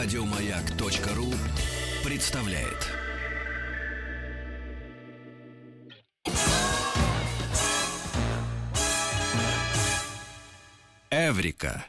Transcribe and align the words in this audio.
Радиомаяк.ру 0.00 1.34
представляет. 2.04 2.86
Эврика. 11.10 11.84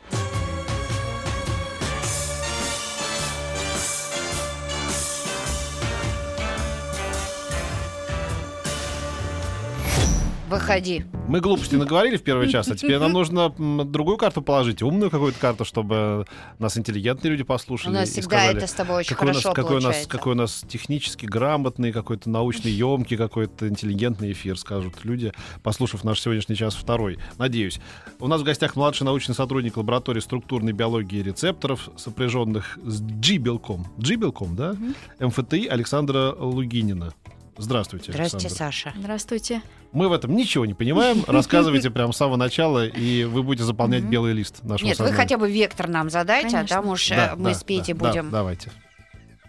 Выходи. 10.49 11.05
Мы 11.27 11.41
глупости 11.41 11.75
наговорили 11.75 12.17
в 12.17 12.23
первый 12.23 12.49
час, 12.49 12.67
а 12.69 12.75
теперь 12.75 12.97
нам 12.97 13.11
нужно 13.13 13.49
другую 13.85 14.17
карту 14.17 14.41
положить, 14.41 14.81
умную 14.81 15.11
какую-то 15.11 15.37
карту, 15.39 15.63
чтобы 15.63 16.25
нас 16.57 16.75
интеллигентные 16.75 17.29
люди 17.31 17.43
послушали. 17.43 17.91
У 17.91 17.93
нас 17.93 18.09
всегда 18.09 18.37
сказали, 18.39 18.57
это 18.57 18.65
с 18.65 18.73
тобой 18.73 18.95
очень 18.97 19.15
какой 19.15 19.29
у 19.29 19.33
нас, 19.33 19.43
хорошо 19.43 19.53
какой 19.53 19.77
у 19.77 19.79
нас, 19.79 20.07
какой 20.07 20.31
у 20.31 20.35
нас 20.35 20.65
технически 20.67 21.27
грамотный, 21.27 21.91
какой-то 21.91 22.31
научный 22.31 22.71
емкий, 22.71 23.15
какой-то 23.15 23.67
интеллигентный 23.67 24.31
эфир, 24.31 24.57
скажут 24.57 25.05
люди, 25.05 25.33
послушав 25.61 26.03
наш 26.03 26.19
сегодняшний 26.19 26.55
час 26.55 26.73
второй. 26.73 27.19
Надеюсь. 27.37 27.79
У 28.19 28.27
нас 28.27 28.41
в 28.41 28.43
гостях 28.43 28.75
младший 28.75 29.05
научный 29.05 29.35
сотрудник 29.35 29.77
лаборатории 29.77 30.19
структурной 30.19 30.71
биологии 30.71 31.21
рецепторов, 31.21 31.89
сопряженных 31.95 32.79
с 32.83 33.01
G-белком. 33.01 33.85
G-белком, 33.97 34.55
да? 34.55 34.75
МФТИ 35.19 35.67
Александра 35.67 36.33
Лугинина. 36.39 37.13
Здравствуйте, 37.59 38.11
Здравствуйте, 38.13 38.47
Александра. 38.47 38.71
Саша. 38.71 38.93
Здравствуйте. 38.97 39.61
Мы 39.91 40.07
в 40.07 40.13
этом 40.13 40.33
ничего 40.35 40.65
не 40.65 40.73
понимаем. 40.73 41.23
Рассказывайте 41.27 41.89
прямо 41.91 42.13
с 42.13 42.17
самого 42.17 42.37
начала, 42.37 42.87
и 42.87 43.25
вы 43.25 43.43
будете 43.43 43.65
заполнять 43.65 44.03
белый 44.03 44.33
лист 44.33 44.63
нашего 44.63 44.87
Нет, 44.87 44.97
вы 44.97 45.05
сознания. 45.07 45.21
хотя 45.21 45.37
бы 45.37 45.51
вектор 45.51 45.89
нам 45.89 46.09
задайте, 46.09 46.47
а 46.47 46.51
Конечно. 46.51 46.75
там 46.77 46.87
уж 46.87 47.11
э, 47.11 47.15
Да, 47.15 47.33
мы 47.35 47.49
да, 47.49 47.53
с 47.53 47.63
Петей 47.63 47.93
да, 47.93 48.07
будем. 48.07 48.25
да, 48.29 48.37
давайте. 48.37 48.71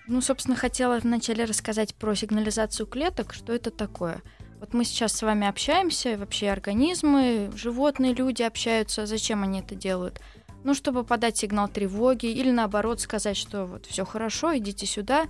Ну, 0.09 0.21
собственно, 0.21 0.57
хотела 0.57 0.99
вначале 0.99 1.45
рассказать 1.45 1.95
про 1.95 2.17
сигнализацию 2.17 2.87
клеток, 2.87 3.33
что 3.33 3.53
это 3.53 3.71
такое. 3.71 4.23
Вот 4.59 4.75
мы 4.75 4.85
сейчас 4.85 5.13
с 5.13 5.23
вами 5.23 5.47
общаемся, 5.47 6.19
вообще 6.19 6.51
организмы, 6.51 7.51
животные, 7.55 8.13
люди 8.13 8.43
общаются. 8.43 9.07
Зачем 9.07 9.45
они 9.45 9.61
это 9.61 9.77
делают? 9.77 10.21
Ну, 10.65 10.75
чтобы 10.75 11.05
подать 11.05 11.39
сигнал 11.39 11.69
тревоги 11.69 12.27
или 12.27 12.51
наоборот 12.51 13.01
сказать, 13.01 13.37
что 13.37 13.67
вот 13.67 13.87
все 13.87 14.05
хорошо, 14.05 14.59
идите 14.59 14.85
сюда. 14.85 15.27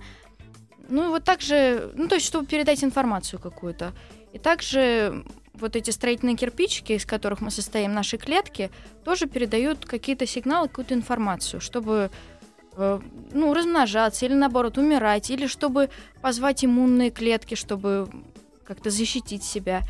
Ну, 0.91 1.05
и 1.05 1.07
вот 1.07 1.23
так 1.23 1.41
же, 1.41 1.91
ну, 1.95 2.07
то 2.07 2.15
есть, 2.15 2.27
чтобы 2.27 2.45
передать 2.45 2.83
информацию 2.83 3.39
какую-то. 3.39 3.93
И 4.33 4.39
также 4.39 5.23
вот 5.53 5.75
эти 5.75 5.89
строительные 5.89 6.35
кирпичики, 6.35 6.93
из 6.93 7.05
которых 7.05 7.39
мы 7.39 7.49
состоим, 7.49 7.93
наши 7.93 8.17
клетки, 8.17 8.69
тоже 9.05 9.27
передают 9.27 9.85
какие-то 9.85 10.27
сигналы, 10.27 10.67
какую-то 10.67 10.93
информацию, 10.93 11.61
чтобы 11.61 12.11
э, 12.75 12.99
ну, 13.31 13.53
размножаться 13.53 14.25
или 14.25 14.33
наоборот 14.33 14.77
умирать, 14.77 15.29
или 15.29 15.47
чтобы 15.47 15.89
позвать 16.21 16.65
иммунные 16.65 17.09
клетки, 17.09 17.55
чтобы 17.55 18.09
как-то 18.65 18.89
защитить 18.89 19.43
себя. 19.43 19.81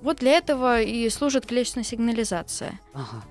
Вот 0.00 0.18
для 0.18 0.32
этого 0.32 0.80
и 0.80 1.08
служит 1.08 1.46
клеточная 1.46 1.84
сигнализация. 1.84 2.80
Ага. 2.94 3.22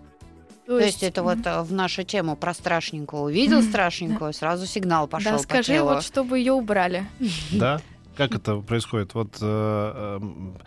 То 0.79 0.85
есть 0.85 1.03
это 1.03 1.23
вот 1.23 1.39
э, 1.45 1.61
в 1.61 1.73
нашу 1.73 2.03
тему 2.03 2.35
про 2.35 2.53
страшненького. 2.53 3.25
Увидел 3.25 3.61
страшненькую, 3.61 4.33
сразу 4.33 4.65
сигнал 4.65 5.07
пошел 5.07 5.33
да, 5.33 5.37
по 5.37 5.43
скажи, 5.43 5.73
телу. 5.73 5.89
вот 5.89 6.03
чтобы 6.03 6.39
ее 6.39 6.53
убрали. 6.53 7.05
Да? 7.51 7.81
Как 8.15 8.35
это 8.35 8.57
происходит? 8.57 9.13
Вот, 9.13 9.37
э, 9.41 10.17
эм, 10.21 10.57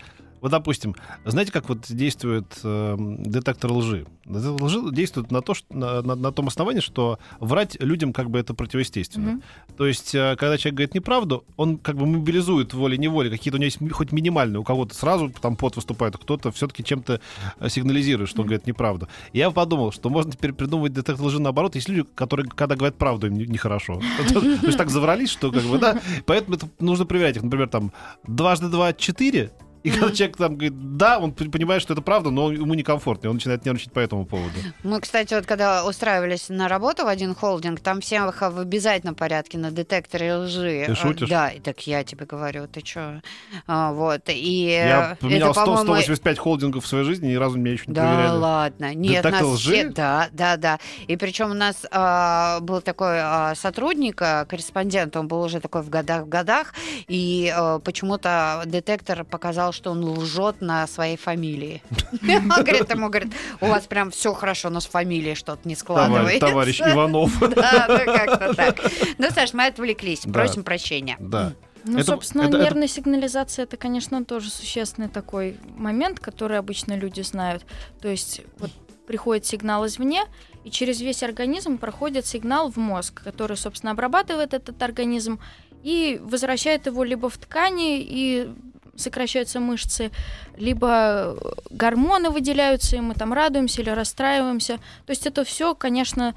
вот, 0.44 0.50
допустим, 0.50 0.94
знаете, 1.24 1.50
как 1.52 1.70
вот 1.70 1.86
действует 1.88 2.60
эм, 2.64 3.22
детектор 3.22 3.72
лжи? 3.72 4.06
Детектор 4.26 4.62
лжи 4.62 4.80
действует 4.92 5.30
на, 5.30 5.40
то, 5.40 5.54
что, 5.54 5.74
на, 5.74 6.02
на- 6.02 6.14
на 6.16 6.32
том 6.32 6.48
основании, 6.48 6.80
что 6.80 7.18
врать 7.40 7.80
людям 7.80 8.12
как 8.12 8.28
бы 8.28 8.38
это 8.38 8.52
противоестественно. 8.52 9.30
Мгм. 9.32 9.42
То 9.78 9.86
есть, 9.86 10.14
э, 10.14 10.36
когда 10.38 10.58
человек 10.58 10.74
говорит 10.76 10.94
неправду, 10.94 11.44
он 11.56 11.78
как 11.78 11.96
бы 11.96 12.04
мобилизует 12.04 12.74
волей-неволей, 12.74 13.30
какие-то 13.30 13.56
у 13.56 13.58
него 13.58 13.64
есть 13.64 13.78
хоть 13.94 14.12
минимальные, 14.12 14.60
у 14.60 14.64
кого-то 14.64 14.94
сразу 14.94 15.30
там 15.30 15.56
пот 15.56 15.76
выступает, 15.76 16.18
кто-то 16.18 16.52
все-таки 16.52 16.84
чем-то 16.84 17.22
э, 17.60 17.68
сигнализирует, 17.70 18.28
что 18.28 18.42
он 18.42 18.48
говорит 18.48 18.66
неправду. 18.66 19.08
Я 19.32 19.50
подумал, 19.50 19.92
что 19.92 20.10
можно 20.10 20.30
теперь 20.30 20.52
придумывать 20.52 20.92
детектор 20.92 21.24
лжи 21.24 21.40
наоборот. 21.40 21.74
Есть 21.74 21.88
люди, 21.88 22.06
которые, 22.14 22.46
когда 22.50 22.76
говорят 22.76 22.96
правду, 22.98 23.28
им 23.28 23.38
не- 23.38 23.46
нехорошо. 23.46 23.98
То 24.28 24.40
есть 24.66 24.76
так 24.76 24.90
заврались, 24.90 25.30
что 25.30 25.50
как 25.50 25.62
бы, 25.62 25.78
да. 25.78 26.02
Поэтому 26.26 26.56
это 26.56 26.68
нужно 26.80 27.06
проверять 27.06 27.36
их. 27.36 27.42
Например, 27.42 27.66
там, 27.66 27.92
дважды 28.26 28.68
два— 28.68 28.92
четыре, 28.94 29.50
и 29.84 29.90
когда 29.90 30.10
человек 30.12 30.36
там 30.36 30.54
говорит 30.56 30.96
«да», 30.96 31.18
он 31.18 31.32
понимает, 31.32 31.82
что 31.82 31.92
это 31.92 32.02
правда, 32.02 32.30
но 32.30 32.50
ему 32.50 32.74
некомфортно, 32.74 33.26
и 33.26 33.30
он 33.30 33.36
начинает 33.36 33.64
нервничать 33.64 33.92
по 33.92 34.00
этому 34.00 34.24
поводу. 34.26 34.54
Мы, 34.82 35.00
кстати, 35.00 35.34
вот 35.34 35.46
когда 35.46 35.84
устраивались 35.86 36.48
на 36.48 36.68
работу 36.68 37.04
в 37.04 37.08
один 37.08 37.34
холдинг, 37.34 37.80
там 37.80 38.00
всем 38.00 38.28
их 38.28 38.40
в 38.40 38.58
обязательном 38.58 39.14
порядке 39.14 39.58
на 39.58 39.70
детекторе 39.70 40.34
лжи. 40.36 40.84
Ты 40.86 40.92
А, 40.92 40.94
шутишь? 40.96 41.28
Да, 41.28 41.50
и 41.50 41.60
так 41.60 41.86
я 41.86 42.02
тебе 42.02 42.24
говорю, 42.26 42.66
ты 42.66 42.80
чё? 42.80 43.20
А, 43.66 43.92
вот, 43.92 44.22
и 44.28 44.64
Я 44.70 45.16
поменял 45.20 45.50
это, 45.50 45.60
100, 45.60 45.64
по-моему, 45.66 45.84
185 45.84 46.38
холдингов 46.38 46.84
в 46.84 46.86
своей 46.86 47.04
жизни, 47.04 47.28
ни 47.28 47.34
разу 47.34 47.58
меня 47.58 47.72
еще 47.72 47.84
не 47.88 47.92
Да 47.94 48.02
проверяли. 48.14 48.36
ладно, 48.38 48.94
нет, 48.94 49.22
Детектор 49.22 49.32
нас 49.32 49.42
лжи? 49.42 49.72
все, 49.74 49.88
да, 49.90 50.28
да, 50.32 50.56
да. 50.56 50.78
И 51.06 51.16
причем 51.16 51.50
у 51.50 51.54
нас 51.54 51.84
а, 51.90 52.60
был 52.60 52.80
такой 52.80 53.18
а, 53.20 53.54
сотрудник, 53.54 54.22
а, 54.22 54.46
корреспондент, 54.46 55.14
он 55.16 55.28
был 55.28 55.42
уже 55.42 55.60
такой 55.60 55.82
в 55.82 55.90
годах, 55.90 56.22
в 56.24 56.28
годах, 56.28 56.72
и 57.06 57.52
а, 57.54 57.80
почему-то 57.80 58.62
детектор 58.64 59.24
показал, 59.24 59.73
что 59.74 59.90
он 59.90 60.04
лжет 60.04 60.60
на 60.60 60.86
своей 60.86 61.16
фамилии. 61.16 61.82
Он 62.22 62.48
говорит, 62.48 62.90
ему 62.90 63.08
говорит, 63.08 63.32
у 63.60 63.66
вас 63.66 63.84
прям 63.86 64.10
все 64.10 64.32
хорошо, 64.32 64.70
но 64.70 64.80
с 64.80 64.86
фамилией 64.86 65.34
что-то 65.34 65.68
не 65.68 65.74
складывается. 65.76 66.40
товарищ 66.46 66.80
Иванов. 66.80 67.38
Да, 67.40 67.86
ну 67.88 68.12
как-то 68.14 68.54
так. 68.54 68.80
Ну, 69.18 69.30
Саш, 69.30 69.52
мы 69.52 69.66
отвлеклись, 69.66 70.20
просим 70.20 70.64
прощения. 70.64 71.16
Да. 71.20 71.52
Ну, 71.84 71.98
Это- 71.98 72.06
собственно, 72.12 72.42
это- 72.42 72.56
это- 72.56 72.64
нервная 72.64 72.88
сигнализация 72.88 73.64
это, 73.64 73.76
конечно, 73.76 74.24
тоже 74.24 74.48
существенный 74.50 75.08
такой 75.08 75.58
момент, 75.76 76.18
который 76.18 76.58
обычно 76.58 76.96
люди 76.96 77.20
знают. 77.20 77.66
То 78.00 78.08
есть 78.08 78.40
вот 78.58 78.70
приходит 79.06 79.44
сигнал 79.44 79.84
извне, 79.86 80.22
и 80.64 80.70
через 80.70 81.02
весь 81.02 81.22
организм 81.22 81.76
проходит 81.76 82.24
сигнал 82.24 82.70
в 82.70 82.78
мозг, 82.78 83.22
который, 83.22 83.58
собственно, 83.58 83.92
обрабатывает 83.92 84.54
этот 84.54 84.82
организм 84.82 85.38
и 85.82 86.18
возвращает 86.22 86.86
его 86.86 87.04
либо 87.04 87.28
в 87.28 87.36
ткани 87.36 88.00
и 88.00 88.48
сокращаются 88.96 89.60
мышцы, 89.60 90.10
либо 90.56 91.36
гормоны 91.70 92.30
выделяются, 92.30 92.96
и 92.96 93.00
мы 93.00 93.14
там 93.14 93.32
радуемся 93.32 93.82
или 93.82 93.90
расстраиваемся. 93.90 94.78
То 95.06 95.10
есть 95.10 95.26
это 95.26 95.44
все, 95.44 95.74
конечно, 95.74 96.34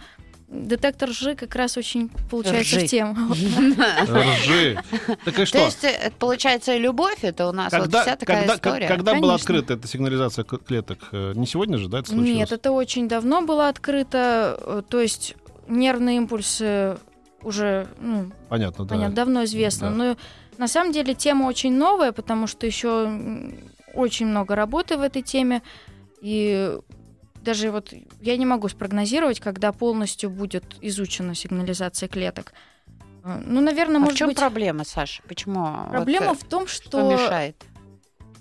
детектор 0.50 1.10
лжи 1.10 1.36
как 1.36 1.54
раз 1.56 1.76
очень 1.78 2.10
получается 2.30 2.78
Ржи. 2.78 2.86
в 2.88 2.90
тему. 2.90 3.16
Ржи. 4.08 4.82
Так 5.26 5.34
и 5.34 5.38
То 5.38 5.46
что? 5.46 5.58
есть, 5.66 5.84
э, 5.84 6.12
получается, 6.18 6.78
любовь 6.78 7.20
это 7.24 7.48
у 7.50 7.52
нас 7.52 7.74
вот 7.74 7.90
вся 7.90 8.16
такая 8.16 8.40
когда, 8.48 8.56
история. 8.56 8.88
когда 8.88 9.16
была 9.16 9.36
открыта 9.36 9.74
эта 9.74 9.88
сигнализация 9.88 10.46
клеток? 10.46 11.00
Э, 11.12 11.34
Не 11.36 11.46
сегодня 11.46 11.78
же, 11.78 11.90
да, 11.90 12.00
это 12.00 12.10
случилось? 12.10 12.30
Нет, 12.38 12.52
это 12.52 12.72
очень 12.72 13.08
давно 13.10 13.42
было 13.42 13.68
открыто. 13.68 14.58
э, 14.62 14.82
То 14.88 15.02
есть 15.02 15.36
нервные 15.68 16.18
импульсы 16.18 16.98
уже, 17.44 17.88
ну, 18.00 18.32
Понятно, 18.50 18.86
да. 18.86 18.96
понятно, 18.96 19.16
давно 19.16 19.44
известно. 19.44 19.90
Да. 19.90 19.96
Но 19.96 20.18
на 20.58 20.68
самом 20.68 20.92
деле 20.92 21.14
тема 21.14 21.46
очень 21.46 21.74
новая, 21.74 22.12
потому 22.12 22.48
что 22.48 22.66
еще 22.66 23.52
очень 23.94 24.28
много 24.28 24.56
работы 24.56 24.98
в 24.98 25.02
этой 25.02 25.22
теме. 25.22 25.62
И 26.22 26.78
даже 27.42 27.72
вот 27.72 27.94
я 28.22 28.38
не 28.38 28.46
могу 28.46 28.68
спрогнозировать, 28.68 29.40
когда 29.40 29.72
полностью 29.72 30.30
будет 30.30 30.64
изучена 30.82 31.36
сигнализация 31.36 32.10
клеток. 32.10 32.54
Э, 33.24 33.42
Ну, 33.46 33.62
наверное, 33.62 33.98
А 33.98 34.00
в 34.00 34.04
может 34.04 34.18
чем 34.18 34.28
быть... 34.30 34.38
проблема, 34.38 34.84
Саша? 34.84 35.24
Почему? 35.28 35.88
Проблема 35.90 36.30
вот, 36.30 36.42
в 36.42 36.44
том, 36.46 36.64
э, 36.64 36.68
что, 36.68 36.90
что 36.90 37.12
мешает? 37.12 37.56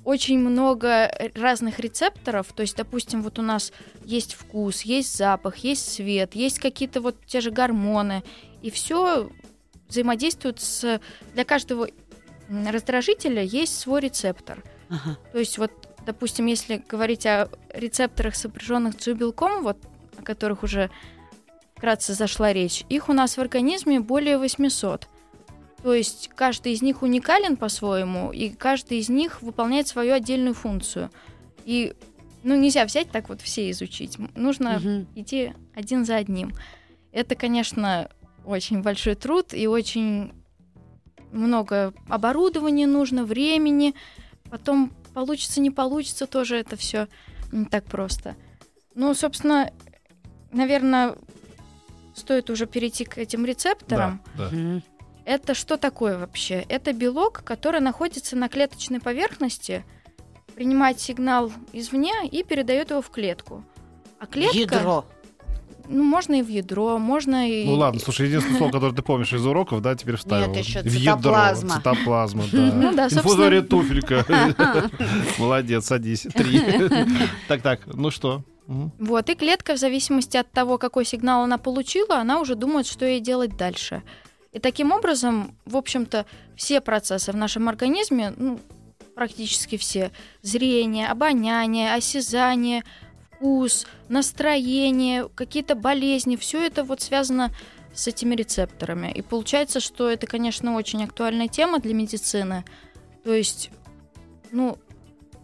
очень 0.07 0.39
много 0.39 1.11
разных 1.35 1.81
рецепторов. 1.81 2.53
То 2.55 2.63
есть, 2.63 2.77
допустим, 2.77 3.23
вот 3.23 3.41
у 3.41 3.43
нас 3.43 3.73
есть 4.05 4.35
вкус, 4.35 4.83
есть 4.83 5.17
запах, 5.17 5.57
есть 5.59 5.93
свет, 5.93 6.37
есть 6.37 6.61
какие-то 6.61 7.01
вот 7.01 7.17
те 7.27 7.41
же 7.41 7.51
гормоны. 7.51 8.23
И 8.63 8.71
все 8.71 9.29
взаимодействует 9.89 10.61
с... 10.61 11.01
Для 11.35 11.45
каждого 11.45 11.89
раздражителя 12.49 13.43
есть 13.43 13.79
свой 13.79 14.01
рецептор. 14.01 14.63
Ага. 14.89 15.19
То 15.33 15.39
есть 15.39 15.59
вот, 15.59 15.73
допустим, 16.05 16.47
если 16.47 16.83
говорить 16.89 17.27
о 17.27 17.49
рецепторах, 17.75 18.37
сопряженных 18.37 18.95
с 19.01 19.13
белком, 19.15 19.63
вот 19.63 19.79
о 20.19 20.23
которых 20.23 20.63
уже 20.63 20.91
вкратце 21.77 22.15
зашла 22.15 22.53
речь, 22.53 22.85
их 22.89 23.09
у 23.09 23.13
нас 23.13 23.37
в 23.37 23.41
организме 23.41 24.01
более 24.01 24.39
800. 24.39 25.09
То 25.83 25.95
есть 25.95 26.31
каждый 26.35 26.73
из 26.73 26.83
них 26.83 27.03
уникален 27.03 27.57
по-своему, 27.57 28.33
и 28.33 28.49
каждый 28.49 28.99
из 28.99 29.09
них 29.09 29.43
выполняет 29.43 29.87
свою 29.87 30.15
отдельную 30.15 30.55
функцию. 30.55 31.11
И 31.65 31.95
ну, 32.43 32.55
нельзя 32.57 32.85
взять 32.85 33.11
так 33.11 33.29
вот 33.29 33.41
все 33.41 33.71
изучить. 33.71 34.17
Нужно 34.37 34.79
Мгм. 34.79 35.07
идти 35.15 35.53
один 35.75 36.05
за 36.05 36.17
одним. 36.17 36.53
Это, 37.13 37.35
конечно, 37.35 38.09
очень 38.45 38.83
большой 38.83 39.17
труд 39.17 39.53
и 39.53 39.67
очень 39.67 40.33
много 41.33 41.93
оборудования 42.09 42.87
нужно, 42.87 43.25
времени. 43.25 43.95
Потом 44.51 44.93
получится, 45.15 45.61
не 45.61 45.71
получится, 45.71 46.27
тоже 46.27 46.57
это 46.57 46.77
все 46.77 47.09
не 47.53 47.65
так 47.65 47.85
просто. 47.85 48.37
Ну, 48.95 49.15
собственно, 49.15 49.71
наверное, 50.53 51.17
стоит 52.15 52.51
уже 52.51 52.67
перейти 52.67 53.05
к 53.05 53.19
этим 53.19 53.45
рецепторам. 53.45 54.23
Да, 54.37 54.49
да. 54.51 54.83
Это 55.25 55.55
что 55.55 55.77
такое 55.77 56.19
вообще? 56.19 56.65
Это 56.69 56.93
белок, 56.93 57.43
который 57.45 57.81
находится 57.81 58.37
на 58.37 58.49
клеточной 58.49 59.01
поверхности, 59.01 59.85
принимает 60.55 61.01
сигнал 61.01 61.53
извне 61.73 62.13
и 62.31 62.45
передает 62.45 62.91
его 62.91 63.03
в 63.03 63.11
клетку. 63.11 63.65
А 64.19 64.27
клетка, 64.27 64.57
Ядро. 64.57 65.05
Ну, 65.89 66.03
можно 66.03 66.35
и 66.41 66.43
в 66.43 66.49
ядро, 66.49 66.99
можно 66.99 67.49
и... 67.51 67.65
Ну 67.65 67.75
ладно, 67.75 68.01
слушай, 68.01 68.27
единственное 68.27 68.59
слово, 68.59 68.73
которое 68.73 68.95
ты 68.95 69.03
помнишь 69.03 69.33
из 69.33 69.45
уроков, 69.47 69.83
да, 69.83 69.95
теперь 69.95 70.17
вставил. 70.17 70.49
Нет, 70.53 70.65
еще 70.65 70.81
В 70.83 70.87
ядро, 70.93 71.17
цитоплазма. 71.17 71.77
Цитоплазма, 71.77 72.45
Ну 72.53 72.83
да. 72.83 72.93
да, 72.93 73.11
собственно- 73.11 73.63
туфелька. 73.63 74.25
Молодец, 75.39 75.87
садись. 75.87 76.27
Три. 76.35 76.61
Так, 77.49 77.63
так, 77.63 77.81
ну 77.87 78.11
что? 78.11 78.43
Вот, 78.67 79.31
и 79.31 79.35
клетка, 79.35 79.75
в 79.75 79.79
зависимости 79.79 80.37
от 80.37 80.51
того, 80.51 80.79
какой 80.79 81.05
сигнал 81.05 81.43
она 81.45 81.59
получила, 81.59 82.17
она 82.17 82.41
уже 82.41 82.57
думает, 82.57 82.87
что 82.87 83.05
ей 83.07 83.21
делать 83.21 83.57
дальше. 83.57 84.03
И 84.53 84.59
таким 84.59 84.91
образом, 84.91 85.55
в 85.67 85.77
общем-то, 85.77 86.27
все 86.57 86.81
процессы 86.81 87.31
в 87.31 87.37
нашем 87.37 87.69
организме, 87.69 88.33
ну, 88.37 88.59
практически 89.15 89.77
все, 89.77 90.11
зрение, 90.43 91.09
обоняние, 91.09 91.95
осязание, 91.95 92.83
вкус, 93.37 93.87
настроение, 94.09 95.29
какие-то 95.35 95.75
болезни, 95.75 96.37
все 96.37 96.67
это 96.67 96.85
вот 96.85 97.01
связано 97.01 97.53
с 97.95 98.07
этими 98.07 98.35
рецепторами. 98.35 99.11
И 99.13 99.23
получается, 99.23 99.81
что 99.81 100.11
это, 100.11 100.27
конечно, 100.27 100.75
очень 100.75 101.05
актуальная 101.05 101.49
тема 101.49 101.79
для 101.79 101.95
медицины. 101.95 102.65
То 103.25 103.33
есть, 103.33 103.71
ну, 104.53 104.79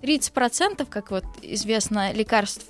30%, 0.03 0.87
как 0.89 1.11
вот 1.11 1.25
известно, 1.43 2.13
лекарств 2.13 2.67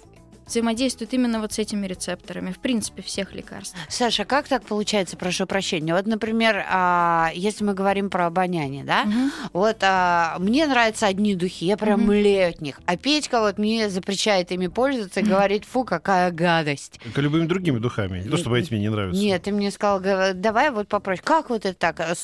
взаимодействуют 0.47 1.13
именно 1.13 1.41
вот 1.41 1.53
с 1.53 1.59
этими 1.59 1.87
рецепторами, 1.87 2.53
в 2.53 2.59
принципе, 2.59 3.03
всех 3.03 3.33
лекарств. 3.35 3.77
Саша, 3.89 4.25
как 4.25 4.49
так 4.49 4.65
получается, 4.65 5.17
прошу 5.17 5.47
прощения? 5.47 5.95
Вот, 5.95 6.07
например, 6.07 6.65
а, 6.69 7.31
если 7.35 7.65
мы 7.65 7.75
говорим 7.75 8.11
про 8.11 8.27
обоняние, 8.27 8.85
да? 8.85 9.07
Вот 9.53 9.79
а, 9.83 10.37
мне 10.39 10.67
нравятся 10.67 11.07
одни 11.07 11.35
духи, 11.35 11.65
я 11.67 11.77
прям 11.77 12.01
Мгм. 12.01 12.09
млею 12.09 12.51
от 12.51 12.61
них. 12.61 12.81
А 12.87 12.97
Петька 12.97 13.41
вот 13.41 13.59
мне 13.59 13.89
запрещает 13.89 14.51
ими 14.53 14.67
пользоваться 14.67 15.21
и 15.21 15.23
говорит, 15.23 15.65
фу, 15.65 15.85
какая 15.85 16.31
гадость. 16.31 17.01
Как 17.03 17.19
и 17.19 17.21
любыми 17.21 17.47
другими 17.47 17.79
духами. 17.79 18.21
Не 18.23 18.29
то, 18.29 18.37
чтобы 18.37 18.59
эти 18.59 18.73
мне 18.73 18.83
не 18.83 18.89
нравятся. 18.91 19.21
Нет, 19.21 19.43
ты 19.43 19.53
мне 19.53 19.71
сказал, 19.71 20.01
давай 20.35 20.71
вот 20.71 20.89
попроще. 20.89 21.23
Как 21.25 21.51
вот 21.51 21.65
это 21.65 21.75
так? 21.75 22.01
А 22.01 22.15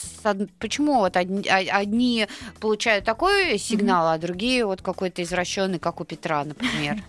Почему 0.59 0.99
вот 0.99 1.17
одни, 1.17 1.47
а- 1.49 1.79
одни 1.79 2.27
получают 2.61 3.05
такой 3.05 3.59
сигнал, 3.59 4.09
а 4.09 4.19
другие 4.19 4.65
вот 4.67 4.83
какой-то 4.83 5.23
извращенный, 5.23 5.79
как 5.79 6.01
у 6.01 6.05
Петра, 6.05 6.45
например? 6.45 7.03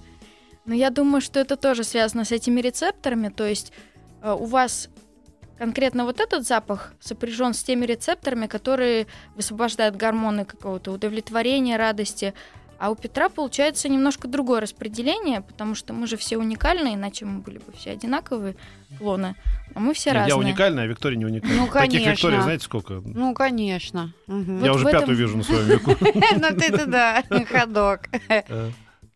Но 0.70 0.76
я 0.76 0.92
думаю, 0.92 1.20
что 1.20 1.40
это 1.40 1.56
тоже 1.58 1.84
связано 1.84 2.26
с 2.26 2.32
этими 2.32 2.62
рецепторами. 2.62 3.30
То 3.30 3.44
есть 3.48 3.74
э, 4.22 4.32
у 4.32 4.46
вас 4.46 4.90
конкретно 5.58 6.06
вот 6.06 6.20
этот 6.20 6.48
запах 6.48 6.94
сопряжен 7.00 7.56
с 7.56 7.64
теми 7.64 7.88
рецепторами, 7.88 8.46
которые 8.46 9.08
высвобождают 9.36 9.96
гормоны 9.96 10.46
какого-то 10.46 10.92
удовлетворения, 10.92 11.76
радости. 11.76 12.36
А 12.78 12.92
у 12.92 12.96
Петра 12.96 13.30
получается 13.30 13.90
немножко 13.90 14.28
другое 14.28 14.62
распределение, 14.62 15.42
потому 15.42 15.74
что 15.74 15.92
мы 15.92 16.06
же 16.06 16.18
все 16.18 16.38
уникальны, 16.38 16.94
иначе 16.94 17.26
мы 17.26 17.40
были 17.40 17.58
бы 17.58 17.72
все 17.76 17.90
одинаковые 17.90 18.56
клоны. 19.00 19.36
А 19.74 19.80
мы 19.80 19.96
все 19.96 20.12
Нет, 20.12 20.18
разные. 20.18 20.30
Я 20.30 20.38
уникальная, 20.38 20.84
а 20.84 20.88
Виктория 20.88 21.18
не 21.18 21.26
уникальная. 21.26 21.62
Ну, 21.62 21.66
Таких 21.66 22.04
конечно. 22.04 22.12
Викторий, 22.12 22.42
знаете, 22.44 22.64
сколько? 22.66 23.02
Ну, 23.04 23.34
конечно. 23.34 24.14
Мгм. 24.28 24.64
Я 24.64 24.72
Вот 24.72 24.82
уже 24.82 24.90
этом- 24.90 25.00
пятую 25.00 25.18
вижу 25.18 25.36
на 25.36 25.44
своем 25.44 25.66
веку. 25.66 25.96
Ну, 26.04 26.60
ты-то 26.60 26.86
да, 26.86 27.24
ходок. 27.52 28.08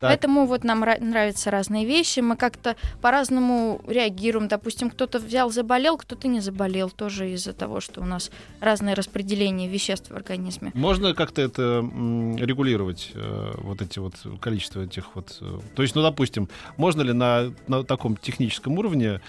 Так. 0.03 0.11
Поэтому 0.11 0.45
вот 0.45 0.65
нам 0.65 0.83
ра- 0.83 1.01
нравятся 1.01 1.49
разные 1.49 1.85
вещи, 1.85 2.19
мы 2.19 2.35
как-то 2.35 2.75
по-разному 3.01 3.79
реагируем. 3.87 4.49
Допустим, 4.49 4.89
кто-то 4.89 5.17
взял, 5.19 5.49
заболел, 5.49 5.95
кто-то 5.97 6.27
не 6.27 6.41
заболел, 6.41 6.89
тоже 6.89 7.31
из-за 7.31 7.53
того, 7.53 7.79
что 7.79 8.01
у 8.01 8.03
нас 8.03 8.29
разное 8.59 8.95
распределение 8.95 9.69
веществ 9.69 10.11
в 10.11 10.15
организме. 10.15 10.71
Можно 10.73 11.13
как-то 11.13 11.41
это 11.41 11.79
регулировать, 12.37 13.11
э, 13.15 13.53
вот 13.59 13.81
эти 13.81 13.99
вот 13.99 14.15
количество 14.41 14.81
этих 14.81 15.15
вот... 15.15 15.37
э, 15.39 15.59
То 15.73 15.81
есть, 15.83 15.95
ну, 15.95 16.01
допустим, 16.01 16.49
можно 16.75 17.01
ли 17.01 17.13
на, 17.13 17.53
на 17.69 17.85
таком 17.85 18.17
техническом 18.17 18.77
уровне 18.77 19.21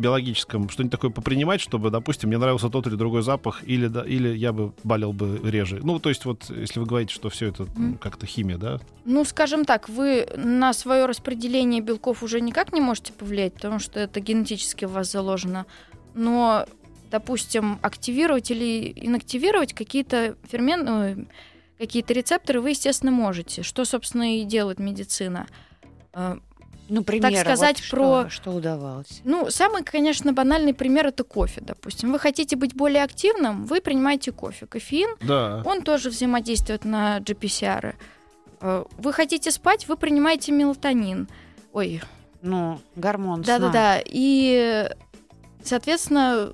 биологическом 0.00 0.68
что-нибудь 0.68 0.92
такое 0.92 1.10
попринимать, 1.10 1.60
чтобы, 1.60 1.90
допустим, 1.90 2.28
мне 2.28 2.38
нравился 2.38 2.68
тот 2.68 2.86
или 2.86 2.96
другой 2.96 3.22
запах, 3.22 3.62
или, 3.64 3.86
да, 3.86 4.02
или 4.02 4.28
я 4.36 4.52
бы 4.52 4.72
болел 4.82 5.12
бы 5.12 5.40
реже. 5.44 5.80
Ну, 5.82 5.98
то 5.98 6.08
есть, 6.08 6.24
вот, 6.24 6.50
если 6.50 6.80
вы 6.80 6.86
говорите, 6.86 7.14
что 7.14 7.28
все 7.28 7.46
это 7.46 7.64
Мгм. 7.64 7.98
как-то 7.98 8.26
химия, 8.26 8.56
да? 8.56 8.80
Ну, 9.04 9.24
скажем 9.24 9.64
так, 9.64 9.88
вы 9.88 10.26
на 10.36 10.72
свое 10.72 11.06
распределение 11.06 11.80
белков 11.80 12.22
уже 12.22 12.40
никак 12.40 12.72
не 12.72 12.80
можете 12.80 13.12
повлиять, 13.12 13.54
потому 13.54 13.78
что 13.78 14.00
это 14.00 14.20
генетически 14.20 14.84
в 14.86 14.92
вас 14.92 15.12
заложено. 15.12 15.66
Но, 16.14 16.66
допустим, 17.10 17.78
активировать 17.82 18.50
или 18.50 18.92
инактивировать 18.96 19.72
какие-то 19.74 20.36
ферменты, 20.50 21.26
какие-то 21.78 22.12
рецепторы 22.12 22.60
вы, 22.60 22.70
естественно, 22.70 23.12
можете. 23.12 23.62
Что, 23.62 23.84
собственно, 23.84 24.38
и 24.38 24.44
делает 24.44 24.78
медицина. 24.78 25.46
Ну, 26.90 27.04
примеры, 27.04 27.34
вот 27.36 27.40
сказать, 27.44 27.78
что- 27.78 28.22
про- 28.24 28.30
Что 28.30 28.50
удавалось? 28.50 29.20
Ну, 29.24 29.48
самый, 29.50 29.84
конечно, 29.84 30.32
банальный 30.32 30.74
пример 30.74 31.06
это 31.06 31.24
кофе, 31.24 31.60
допустим. 31.60 32.12
Вы 32.12 32.18
хотите 32.18 32.56
быть 32.56 32.74
более 32.74 33.04
активным, 33.04 33.64
вы 33.64 33.80
принимаете 33.80 34.32
кофе. 34.32 34.66
Кофеин, 34.66 35.08
Да. 35.22 35.62
он 35.64 35.82
тоже 35.82 36.10
взаимодействует 36.10 36.84
на 36.84 37.20
GPCR. 37.20 37.94
Э, 38.60 38.84
Вы 38.98 39.12
хотите 39.12 39.50
спать, 39.52 39.88
вы 39.88 39.96
принимаете 39.96 40.52
мелатонин. 40.52 41.28
Ой, 41.72 42.02
Ну, 42.42 42.80
гормон 42.96 43.42
да-да-да. 43.42 44.00
И, 44.04 44.88
соответственно, 45.62 46.52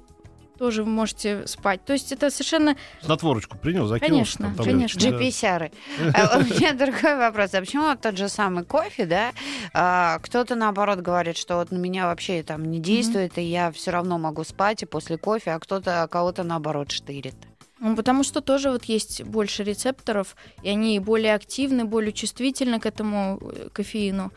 тоже 0.58 0.85
вы 0.85 0.91
можете 0.91 1.47
спать. 1.47 1.85
То 1.85 1.93
есть 1.93 2.12
это 2.12 2.31
совершенно... 2.31 2.76
Снотворочку 3.03 3.58
принял, 3.58 3.87
закинул. 3.87 4.19
Конечно, 4.19 4.53
там 4.56 4.64
конечно. 4.64 4.99
GPSR. 4.99 5.73
А 6.14 6.38
У 6.38 6.41
меня 6.43 6.73
другой 6.73 7.17
вопрос. 7.17 7.55
А 7.55 7.61
почему 7.61 7.94
тот 7.97 8.17
же 8.17 8.29
самый 8.29 8.64
кофе, 8.64 9.06
да? 9.06 9.32
а, 9.73 10.19
Кто-то 10.20 10.55
наоборот 10.55 11.00
говорит, 11.00 11.37
что 11.37 11.56
вот 11.56 11.70
на 11.70 11.76
меня 11.76 12.06
вообще 12.06 12.43
там 12.43 12.64
не 12.64 12.81
действует, 12.81 13.38
и 13.38 13.43
я 13.43 13.70
все 13.70 13.91
равно 13.91 14.19
могу 14.19 14.44
спать 14.44 14.82
и 14.82 14.87
после 14.87 15.19
кофе, 15.19 15.53
а 15.53 15.58
кто-то 15.58 16.03
а 16.03 16.08
кого-то 16.08 16.43
наоборот 16.43 16.91
штырит. 16.91 17.37
Ну, 17.79 17.94
потому 17.94 18.25
что 18.25 18.41
тоже 18.41 18.70
вот 18.70 18.85
есть 18.85 19.23
больше 19.25 19.62
рецепторов, 19.62 20.35
и 20.62 20.70
они 20.70 20.99
более 20.99 21.35
активны, 21.35 21.85
более 21.85 22.12
чувствительны 22.12 22.81
к 22.81 22.87
этому 22.87 23.38
э, 23.43 23.69
кофеину. 23.70 24.32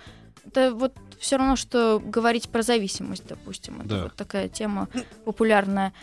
Это 0.46 0.74
вот 0.74 0.94
все 1.20 1.38
равно, 1.38 1.56
что 1.56 2.02
говорить 2.04 2.50
про 2.50 2.62
зависимость, 2.62 3.28
допустим. 3.28 3.82
Это 3.82 3.90
Да. 3.90 4.04
вот 4.04 4.16
такая 4.16 4.48
тема 4.48 4.88
популярная. 5.26 5.94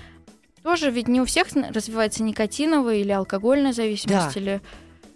Тоже 0.63 0.91
ведь 0.91 1.09
не 1.09 1.21
у 1.21 1.25
всех 1.25 1.49
развивается 1.55 2.23
никотиновая 2.23 2.97
или 2.97 3.13
алкогольная 3.13 3.73
зависимость, 3.73 4.35
Да. 4.35 4.41
или 4.41 4.61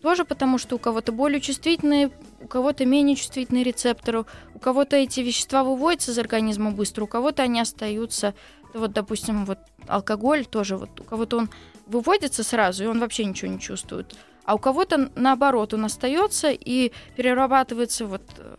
тоже 0.02 0.24
потому, 0.24 0.58
что 0.58 0.76
у 0.76 0.78
кого-то 0.78 1.12
более 1.12 1.40
чувствительные, 1.40 2.10
у 2.40 2.46
кого-то 2.46 2.86
менее 2.86 3.16
чувствительные 3.16 3.64
рецепторы, 3.64 4.24
у 4.54 4.58
кого-то 4.58 4.96
эти 4.96 5.20
вещества 5.20 5.62
выводятся 5.64 6.12
из 6.12 6.18
организма 6.18 6.70
быстро, 6.70 7.04
у 7.04 7.06
кого-то 7.06 7.42
они 7.42 7.60
остаются. 7.60 8.34
Вот, 8.72 8.92
допустим, 8.92 9.44
вот 9.44 9.58
алкоголь 9.88 10.46
тоже, 10.46 10.76
вот 10.76 11.00
у 11.00 11.04
кого-то 11.04 11.36
он 11.38 11.50
выводится 11.86 12.44
сразу, 12.44 12.84
и 12.84 12.86
он 12.86 13.00
вообще 13.00 13.24
ничего 13.24 13.50
не 13.50 13.58
чувствует. 13.60 14.16
А 14.44 14.54
у 14.54 14.58
кого-то 14.58 15.10
наоборот, 15.16 15.74
он 15.74 15.84
остается 15.84 16.50
и 16.50 16.92
перерабатывается 17.16 18.06
вот 18.06 18.22
э, 18.38 18.56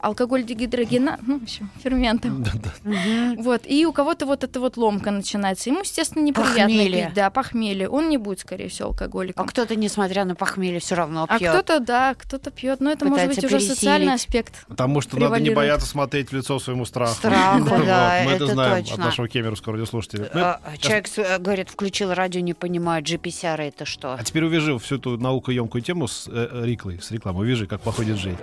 алкоголь 0.00 0.44
дегидрогена, 0.44 1.18
ну, 1.22 1.38
в 1.38 1.42
общем, 1.42 1.70
ферментом. 1.82 2.42
Да-да. 2.82 3.34
Вот, 3.38 3.62
и 3.66 3.84
у 3.86 3.92
кого-то 3.92 4.26
вот 4.26 4.44
эта 4.44 4.60
вот 4.60 4.76
ломка 4.76 5.10
начинается. 5.10 5.70
Ему, 5.70 5.80
естественно, 5.80 6.22
неприятно 6.22 6.54
Похмелье. 6.64 7.04
пить, 7.06 7.14
да, 7.14 7.30
похмелье. 7.30 7.88
Он 7.88 8.08
не 8.08 8.16
будет, 8.18 8.40
скорее 8.40 8.68
всего, 8.68 8.88
А 8.88 8.90
алкоголиком. 8.92 9.46
кто-то, 9.46 9.76
несмотря 9.76 10.24
на 10.24 10.34
похмелье, 10.34 10.80
все 10.80 10.94
равно 10.94 11.26
А 11.28 11.38
пьет. 11.38 11.50
кто-то, 11.52 11.80
да, 11.80 12.14
кто-то 12.14 12.50
пьет, 12.50 12.80
но 12.80 12.90
это 12.90 13.04
может 13.04 13.26
быть 13.26 13.36
Пытается 13.36 13.56
уже 13.56 13.66
социальный 13.66 14.06
пересилить. 14.08 14.26
аспект. 14.28 14.66
Потому 14.68 15.00
что 15.00 15.18
надо 15.18 15.38
не 15.40 15.50
бояться 15.50 15.86
смотреть 15.86 16.30
в 16.30 16.32
лицо 16.36 16.58
своему 16.58 16.84
страху. 16.84 17.14
Страху, 17.14 17.68
да, 17.86 18.22
Мы 18.24 18.32
это 18.32 18.46
знаем 18.46 18.84
точно. 18.84 18.94
от 18.94 19.00
нашего 19.00 19.28
кемеровского 19.28 19.74
радиослушателя. 19.74 20.30
Мы- 20.32 20.40
А, 20.40 20.60
Человек 20.78 21.06
э, 21.16 21.38
говорит, 21.38 21.70
включил 21.70 22.12
радио, 22.14 22.40
не 22.40 22.54
понимает, 22.54 23.04
GPSR 23.04 23.60
это 23.68 23.84
что? 23.84 24.14
А 24.14 24.22
теперь 24.24 24.44
увяжи 24.44 24.78
всю 24.78 24.96
эту 24.96 25.18
наукоемкую 25.18 25.82
тему 25.82 26.08
с 26.08 26.26
э, 26.28 26.48
э, 26.50 26.64
Риклой, 26.64 27.00
с 27.02 27.10
рекламой. 27.10 27.46
Увяжи, 27.46 27.66
как 27.66 27.80
походит 27.82 28.16
жизнь. 28.18 28.38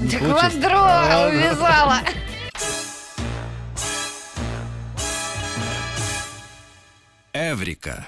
Не 0.00 0.10
Так 0.10 0.20
получится? 0.20 0.50
вот, 0.50 0.60
дрова 0.60 1.28
увязала. 1.28 1.98
Эврика. 7.32 8.06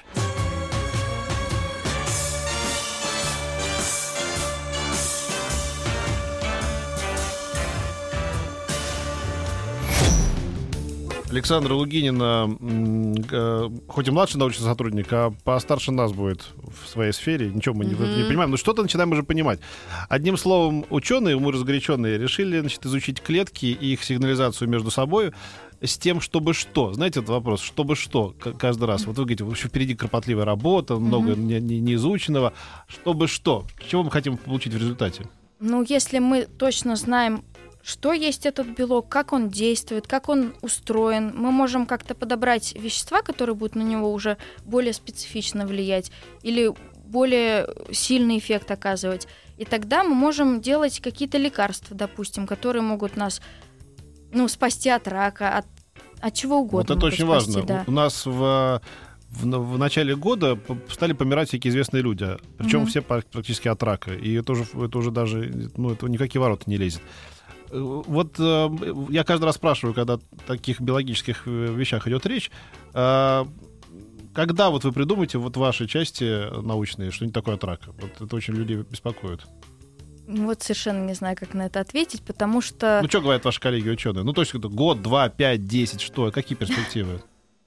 Александра 11.30 11.75
Лугинина, 11.75 12.49
хоть 13.88 14.08
и 14.08 14.10
младший 14.10 14.38
научный 14.38 14.64
сотрудник, 14.64 15.06
а 15.12 15.32
постарше 15.44 15.92
нас 15.92 16.12
будет 16.12 16.44
в 16.84 16.88
своей 16.88 17.12
сфере. 17.12 17.50
Ничего 17.54 17.75
мы 17.75 17.84
не, 17.84 17.94
Мгм. 17.94 18.16
не 18.18 18.25
понимаем, 18.25 18.50
но 18.50 18.56
что-то 18.56 18.82
начинаем 18.82 19.12
уже 19.12 19.22
понимать. 19.22 19.60
Одним 20.08 20.37
словом, 20.37 20.84
ученые, 20.90 21.38
мы 21.38 21.52
разгоряченные, 21.52 22.18
решили 22.18 22.58
значит, 22.60 22.84
изучить 22.84 23.20
клетки 23.20 23.66
и 23.66 23.92
их 23.92 24.02
сигнализацию 24.02 24.68
между 24.68 24.90
собой 24.90 25.32
с 25.80 25.96
тем, 25.99 26.20
чтобы 26.20 26.52
что? 26.52 26.92
Знаете 26.92 27.20
этот 27.20 27.30
вопрос? 27.30 27.60
Чтобы 27.60 27.94
что? 27.94 28.34
Каждый 28.58 28.84
раз. 28.84 29.06
Вот 29.06 29.16
вы 29.16 29.22
говорите, 29.25 29.44
вообще 29.44 29.68
впереди 29.68 29.94
кропотливая 29.94 30.44
работа, 30.44 30.96
много 30.96 31.34
не- 31.37 31.60
не- 31.60 31.80
неизученного. 31.80 32.52
Чтобы 32.88 33.28
что? 33.28 33.64
Чего 33.88 34.02
мы 34.02 34.10
хотим 34.10 34.37
получить 34.37 34.75
в 34.75 34.76
результате? 34.78 35.28
Ну, 35.62 35.84
если 35.87 36.18
мы 36.20 36.46
точно 36.46 36.96
знаем, 36.96 37.42
что 37.82 38.12
есть 38.12 38.46
этот 38.46 38.66
белок, 38.68 39.08
как 39.08 39.32
он 39.32 39.49
действует, 39.49 40.06
как 40.06 40.28
он 40.28 40.54
устроен, 40.60 41.32
мы 41.34 41.50
можем 41.50 41.87
как-то 41.87 42.14
подобрать 42.14 42.75
вещества, 42.75 43.22
которые 43.22 43.56
будут 43.56 43.75
на 43.75 43.82
него 43.82 44.12
уже 44.12 44.37
более 44.64 44.92
специфично 44.92 45.66
влиять 45.66 46.12
или 46.42 46.72
более 47.06 47.68
сильный 47.90 48.38
эффект 48.38 48.70
оказывать. 48.70 49.26
И 49.56 49.64
тогда 49.64 50.04
мы 50.04 50.14
можем 50.14 50.60
делать 50.60 51.00
какие-то 51.00 51.38
лекарства, 51.38 51.96
допустим, 51.96 52.46
которые 52.46 52.82
могут 52.82 53.16
нас 53.16 53.40
ну, 54.32 54.46
спасти 54.49 54.88
от 54.90 55.08
рака, 55.08 55.58
от, 55.58 55.66
от 56.20 56.34
чего 56.34 56.58
угодно. 56.58 56.94
Вот 56.94 56.99
это 56.99 57.06
очень 57.06 57.25
спасти, 57.26 57.52
важно. 57.52 57.66
да. 57.66 57.84
У 57.87 57.90
нас 57.90 58.25
в, 58.26 58.80
в, 59.30 59.44
в 59.44 59.78
начале 59.78 60.14
года 60.14 60.58
стали 60.88 61.12
помирать 61.12 61.49
всякие 61.49 61.70
известные 61.70 62.02
люди. 62.02 62.37
Причем 62.58 62.80
Мгм. 62.80 62.88
все 62.88 63.02
пр- 63.02 63.25
практически 63.30 63.68
от 63.68 63.82
рака. 63.82 64.14
И 64.14 64.32
это 64.34 64.52
уже, 64.52 64.64
это 64.64 64.99
уже 64.99 65.10
даже, 65.10 65.70
ну, 65.76 65.90
это 65.90 66.06
никакие 66.06 66.40
ворота 66.40 66.64
не 66.66 66.76
лезет. 66.76 67.02
Вот 67.71 68.35
э, 68.39 68.69
я 69.11 69.25
каждый 69.25 69.45
раз 69.45 69.57
спрашиваю, 69.57 69.95
когда 69.95 70.15
о 70.15 70.21
таких 70.47 70.81
биологических 70.81 71.43
э, 71.47 71.73
вещах 71.73 72.07
идет 72.09 72.27
речь, 72.27 72.50
э, 72.95 73.45
когда 74.35 74.71
вот 74.71 74.85
вы 74.85 74.93
придумаете 74.93 75.39
вот 75.39 75.57
в 75.57 75.61
вашей 75.61 75.87
части 75.87 76.50
научные 76.62 77.11
что-нибудь 77.11 77.35
такое 77.35 77.55
от 77.57 77.65
рака? 77.65 77.93
Вот 78.00 78.21
это 78.21 78.37
очень 78.37 78.55
людей 78.55 78.77
беспокоит. 78.77 79.41
Ну, 80.27 80.47
Вот 80.47 80.62
совершенно 80.62 81.05
не 81.05 81.15
знаю, 81.15 81.37
как 81.37 81.55
на 81.55 81.67
это 81.67 81.81
ответить, 81.81 82.23
потому 82.23 82.61
что, 82.61 83.00
Ну, 83.03 83.09
что 83.09 83.21
говорят 83.21 83.45
ваши 83.45 83.61
коллеги 83.61 83.89
ученые? 83.89 84.23
Ну, 84.23 84.33
то 84.33 84.43
есть 84.43 84.55
год, 84.55 85.03
два, 85.03 85.29
пять, 85.29 85.67
десять, 85.67 86.00
что? 86.00 86.31
Какие 86.31 86.57
перспективы? 86.57 87.21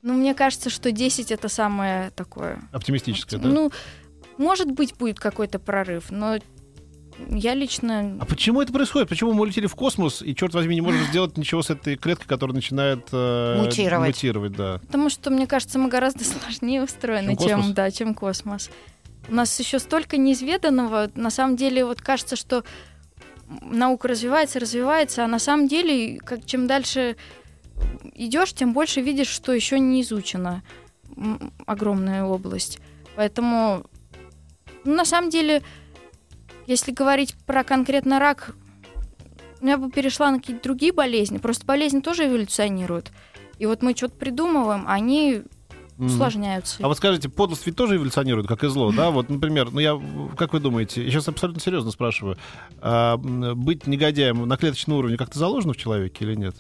ну, 0.04 0.14
мне 0.14 0.36
кажется, 0.36 0.70
что 0.70 0.92
10 0.92 1.32
это 1.32 1.48
самое 1.50 2.12
такое 2.12 2.62
Оптимистическое, 2.72 3.40
да? 3.40 3.48
Ну, 3.48 3.72
может 4.38 4.70
быть, 4.70 4.96
будет 4.98 5.20
какой-то 5.20 5.60
прорыв, 5.60 6.12
но 6.12 6.38
я 7.30 7.54
лично... 7.54 8.18
А 8.20 8.26
почему 8.26 8.62
это 8.62 8.74
происходит? 8.74 9.10
Почему 9.10 9.34
мы 9.34 9.42
улетели 9.42 9.68
в 9.68 9.76
космос 9.76 10.22
и, 10.22 10.36
черт 10.36 10.54
возьми, 10.54 10.76
не 10.76 10.82
можем 10.82 11.04
сделать 11.06 11.38
ничего 11.38 11.62
с 11.62 11.70
этой 11.70 11.96
клеткой, 11.96 12.28
которая 12.28 12.56
начинает 12.56 13.08
э, 13.12 13.62
Мутировать. 13.64 14.08
мутировать, 14.08 14.52
да. 14.54 14.80
Потому 14.80 15.10
что, 15.10 15.30
мне 15.30 15.48
кажется, 15.48 15.80
мы 15.80 15.90
гораздо 15.90 16.24
сложнее 16.26 16.84
устроены, 16.84 17.36
Чем 17.36 17.48
чем, 17.48 17.58
космос? 17.60 17.76
да, 17.76 17.92
чем 17.92 18.14
космос. 18.14 18.70
У 19.30 19.34
нас 19.34 19.58
еще 19.60 19.80
столько 19.80 20.18
неизведанного. 20.18 21.10
На 21.16 21.30
самом 21.30 21.56
деле, 21.56 21.86
вот 21.86 22.02
кажется, 22.02 22.36
что 22.36 22.64
наука 23.62 24.08
развивается, 24.08 24.60
развивается, 24.60 25.24
а 25.24 25.28
на 25.28 25.40
самом 25.40 25.68
деле, 25.68 26.20
как, 26.20 26.46
чем 26.46 26.68
дальше 26.68 27.16
идешь, 28.16 28.54
тем 28.54 28.74
больше 28.74 29.02
видишь, 29.02 29.28
что 29.28 29.54
еще 29.54 29.80
не 29.80 30.02
изучена 30.02 30.64
огромная 31.66 32.24
область. 32.24 32.80
Поэтому, 33.16 33.86
ну, 34.84 34.96
на 34.96 35.06
самом 35.06 35.30
деле, 35.30 35.62
если 36.68 36.92
говорить 36.92 37.36
про 37.46 37.64
конкретно 37.64 38.20
рак, 38.20 38.56
я 39.62 39.78
бы 39.78 39.90
перешла 39.90 40.32
на 40.32 40.40
какие-то 40.40 40.64
другие 40.64 40.92
болезни. 40.92 41.38
Просто 41.38 41.66
болезни 41.66 42.02
тоже 42.02 42.28
эволюционируют. 42.28 43.12
И 43.60 43.66
вот 43.66 43.82
мы 43.82 43.96
что-то 43.96 44.16
придумываем, 44.16 44.84
а 44.88 44.94
они 44.94 45.44
Мгм. 45.98 46.08
усложняются. 46.08 46.84
А 46.84 46.88
вот 46.88 46.98
скажите, 46.98 47.30
подлость 47.30 47.66
ведь 47.66 47.76
тоже 47.76 47.96
эволюционирует, 47.96 48.48
как 48.48 48.64
и 48.64 48.68
зло, 48.68 48.92
да? 48.92 49.12
Вот, 49.12 49.30
например, 49.30 49.70
ну 49.72 49.80
я, 49.80 50.00
как 50.36 50.54
вы 50.54 50.60
думаете, 50.60 51.04
я 51.04 51.12
сейчас 51.12 51.28
абсолютно 51.28 51.62
серьезно 51.62 51.92
спрашиваю, 51.92 52.38
а, 52.82 53.16
быть 53.18 53.86
негодяем 53.88 54.48
на 54.48 54.58
клеточном 54.58 54.98
уровне 54.98 55.18
как-то 55.18 55.38
заложено 55.38 55.74
в 55.74 55.78
человеке 55.78 56.26
или 56.26 56.36
нет? 56.36 56.56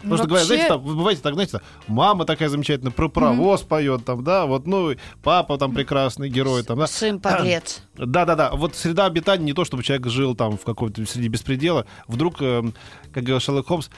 Потому 0.00 0.16
что 0.16 0.26
говорят, 0.26 0.46
знаете, 0.46 0.68
там, 0.68 0.82
бываете 0.82 1.22
так, 1.22 1.34
знаете, 1.34 1.52
там, 1.52 1.62
мама 1.86 2.24
такая 2.24 2.48
замечательная, 2.48 2.92
про 2.92 3.08
паровоз 3.08 3.62
поет, 3.62 4.04
там, 4.04 4.24
да, 4.24 4.46
вот, 4.46 4.66
ну, 4.66 4.94
папа 5.22 5.58
там 5.58 5.72
прекрасный 5.72 6.28
герой, 6.28 6.62
там, 6.62 6.78
да. 6.78 6.86
Сын 6.86 7.20
подлец. 7.20 7.82
Да-да-да, 7.96 8.52
вот 8.52 8.74
среда 8.74 9.06
обитания 9.06 9.44
не 9.44 9.52
то, 9.52 9.64
чтобы 9.64 9.82
человек 9.82 10.06
жил 10.06 10.34
там 10.34 10.56
в 10.56 10.64
каком-то 10.64 11.04
среди 11.06 11.28
беспредела. 11.28 11.86
Вдруг, 12.08 12.40
эм, 12.40 12.74
как 13.12 13.24
говорил 13.24 13.40
Шерлок 13.40 13.66
Холмс, 13.66 13.88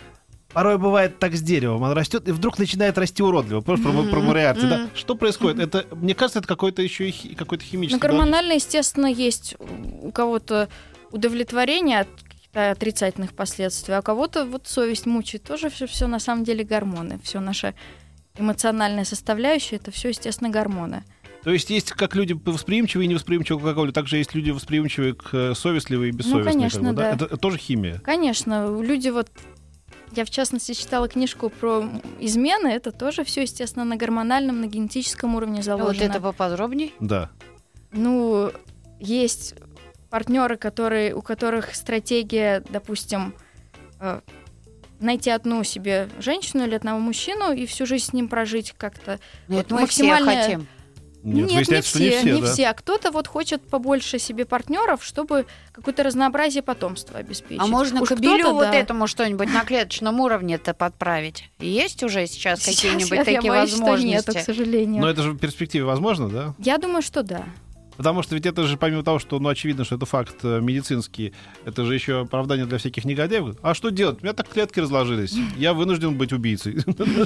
порой 0.52 0.78
бывает 0.78 1.18
так 1.18 1.34
с 1.34 1.40
деревом, 1.40 1.82
он 1.82 1.92
растет 1.92 2.28
и 2.28 2.32
вдруг 2.32 2.58
начинает 2.58 2.98
расти 2.98 3.22
уродливо. 3.22 3.60
Просто 3.60 3.88
про, 3.88 4.02
про 4.02 4.20
Мориарти, 4.20 4.66
да? 4.66 4.88
Что 4.94 5.14
происходит? 5.14 5.60
Это, 5.60 5.86
мне 5.94 6.14
кажется, 6.14 6.40
это 6.40 6.48
какой-то 6.48 6.82
еще 6.82 7.08
и 7.08 7.34
какой-то 7.34 7.64
Ну, 7.64 7.70
химический... 7.70 7.98
гормонально, 7.98 8.52
естественно, 8.52 9.06
есть 9.06 9.56
у 10.02 10.10
кого-то 10.10 10.68
удовлетворение 11.10 12.00
от 12.00 12.08
отрицательных 12.52 13.34
последствий, 13.34 13.94
а 13.94 14.02
кого-то 14.02 14.44
вот 14.44 14.66
совесть 14.66 15.06
мучает. 15.06 15.44
Тоже 15.44 15.70
все, 15.70 15.86
все 15.86 16.06
на 16.06 16.18
самом 16.18 16.44
деле 16.44 16.64
гормоны. 16.64 17.18
Все 17.22 17.40
наша 17.40 17.74
эмоциональная 18.36 19.04
составляющая, 19.04 19.76
это 19.76 19.90
все, 19.90 20.08
естественно, 20.08 20.50
гормоны. 20.50 21.04
То 21.42 21.50
есть 21.50 21.70
есть 21.70 21.90
как 21.90 22.14
люди 22.14 22.34
восприимчивые 22.44 23.06
и 23.06 23.08
невосприимчивые 23.08 23.60
к 23.60 23.64
алкоголю, 23.64 23.92
также 23.92 24.18
есть 24.18 24.34
люди 24.34 24.50
восприимчивые 24.50 25.14
к 25.14 25.28
э, 25.32 25.54
совестливые 25.54 26.10
и 26.10 26.12
бессовестные. 26.12 26.44
как 26.44 26.54
Ну, 26.54 26.60
конечно, 26.60 26.92
бы, 26.92 26.96
да. 26.96 27.10
Это, 27.12 27.24
это 27.24 27.36
тоже 27.36 27.58
химия. 27.58 27.98
Конечно, 27.98 28.80
люди 28.80 29.08
вот 29.08 29.28
я, 30.14 30.24
в 30.24 30.30
частности, 30.30 30.72
читала 30.72 31.08
книжку 31.08 31.48
про 31.48 31.88
измены. 32.20 32.68
Это 32.68 32.92
тоже 32.92 33.24
все, 33.24 33.42
естественно, 33.42 33.84
на 33.84 33.96
гормональном, 33.96 34.60
на 34.60 34.66
генетическом 34.66 35.34
уровне 35.34 35.56
Вот 35.56 35.64
заложено. 35.64 36.04
это 36.04 36.20
поподробней. 36.20 36.94
Да. 37.00 37.30
Ну, 37.92 38.52
есть 39.00 39.54
партнеры, 40.16 40.58
которые, 40.58 41.14
у 41.14 41.22
которых 41.22 41.74
стратегия, 41.74 42.62
допустим, 42.68 43.34
э, 43.98 44.20
найти 45.00 45.30
одну 45.30 45.64
себе 45.64 46.10
женщину 46.18 46.64
или 46.66 46.74
одного 46.74 47.00
мужчину 47.00 47.50
и 47.52 47.64
всю 47.64 47.86
жизнь 47.86 48.04
с 48.10 48.12
ним 48.12 48.28
прожить 48.28 48.74
как-то. 48.76 49.18
Ну, 49.48 49.56
Вот 49.56 49.70
мы 49.70 49.86
все 49.86 50.04
максимальная- 50.04 50.42
хотим. 50.44 50.66
Нет, 51.24 51.48
не 51.48 51.54
выясняется, 51.54 51.88
что 51.90 51.98
все, 52.00 52.22
не 52.34 52.42
все, 52.42 52.64
да. 52.64 52.70
А 52.70 52.74
кто-то 52.74 53.10
вот 53.12 53.26
хочет 53.28 53.62
побольше 53.62 54.18
себе 54.18 54.44
партнеров, 54.44 55.02
чтобы 55.04 55.46
какое-то 55.72 56.02
разнообразие 56.02 56.62
потомства 56.64 57.18
обеспечить. 57.20 57.62
А 57.62 57.66
можно 57.66 58.02
Уж 58.02 58.08
кобелю 58.08 58.50
вот 58.52 58.64
да. 58.64 58.74
этому 58.74 59.06
что-нибудь 59.06 59.50
на 59.50 59.64
клеточном 59.64 60.20
уровне-то 60.20 60.74
подправить? 60.74 61.48
Есть 61.60 62.02
уже 62.02 62.26
сейчас, 62.26 62.60
Сейчас 62.60 62.74
какие-нибудь 62.76 63.10
я- 63.12 63.24
такие 63.24 63.40
я 63.40 63.50
боюсь, 63.50 63.70
что 63.70 63.78
возможности? 63.80 64.08
нету, 64.14 64.32
к 64.34 64.40
сожалению. 64.42 65.00
Но 65.00 65.08
это 65.08 65.22
же 65.22 65.30
в 65.30 65.38
перспективе 65.38 65.84
возможно, 65.84 66.28
да? 66.28 66.54
Я 66.58 66.76
думаю, 66.78 67.00
что 67.02 67.22
да. 67.22 67.44
Потому 67.96 68.22
что 68.22 68.34
ведь 68.34 68.46
это 68.46 68.64
же, 68.64 68.76
помимо 68.76 69.02
того, 69.02 69.18
что, 69.18 69.38
ну, 69.38 69.48
очевидно, 69.48 69.84
что 69.84 69.96
это 69.96 70.06
факт 70.06 70.36
э, 70.42 70.60
медицинский, 70.60 71.32
это 71.64 71.84
же 71.84 71.94
еще 71.94 72.20
оправдание 72.20 72.66
для 72.66 72.78
всяких 72.78 73.04
негодяев. 73.04 73.56
А 73.62 73.74
что 73.74 73.90
делать? 73.90 74.18
У 74.20 74.24
меня 74.24 74.32
так 74.32 74.48
клетки 74.48 74.80
разложились. 74.80 75.34
Я 75.56 75.74
вынужден 75.74 76.16
быть 76.16 76.32
убийцей. 76.32 76.78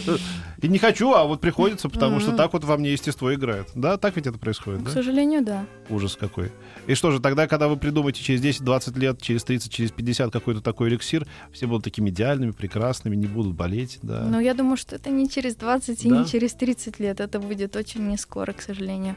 И 0.62 0.68
не 0.68 0.78
хочу, 0.78 1.12
а 1.12 1.24
вот 1.24 1.40
приходится, 1.40 1.88
потому 1.88 2.20
что 2.20 2.32
так 2.32 2.52
вот 2.52 2.64
во 2.64 2.76
мне 2.76 2.92
естество 2.92 3.32
играет. 3.34 3.68
Да, 3.74 3.96
так 3.96 4.16
ведь 4.16 4.26
это 4.26 4.38
происходит, 4.38 4.84
К 4.84 4.90
сожалению, 4.90 5.44
да. 5.44 5.66
Ужас 5.88 6.16
какой. 6.16 6.52
И 6.86 6.94
что 6.94 7.10
же, 7.10 7.20
тогда, 7.20 7.46
когда 7.46 7.68
вы 7.68 7.76
придумаете 7.76 8.22
через 8.22 8.42
10-20 8.42 8.98
лет, 8.98 9.22
через 9.22 9.44
30, 9.44 9.72
через 9.72 9.90
50 9.92 10.32
какой-то 10.32 10.60
такой 10.60 10.88
эликсир, 10.88 11.26
все 11.52 11.66
будут 11.66 11.84
такими 11.84 12.10
идеальными, 12.10 12.50
прекрасными, 12.50 13.16
не 13.16 13.26
будут 13.26 13.54
болеть, 13.54 13.98
да. 14.02 14.22
Но 14.22 14.40
я 14.40 14.54
думаю, 14.54 14.76
что 14.76 14.96
это 14.96 15.10
не 15.10 15.28
через 15.28 15.56
20 15.56 16.04
и 16.04 16.08
не 16.08 16.26
через 16.26 16.54
30 16.54 17.00
лет. 17.00 17.20
Это 17.20 17.38
будет 17.38 17.76
очень 17.76 18.08
не 18.08 18.16
скоро, 18.16 18.52
к 18.52 18.62
сожалению. 18.62 19.16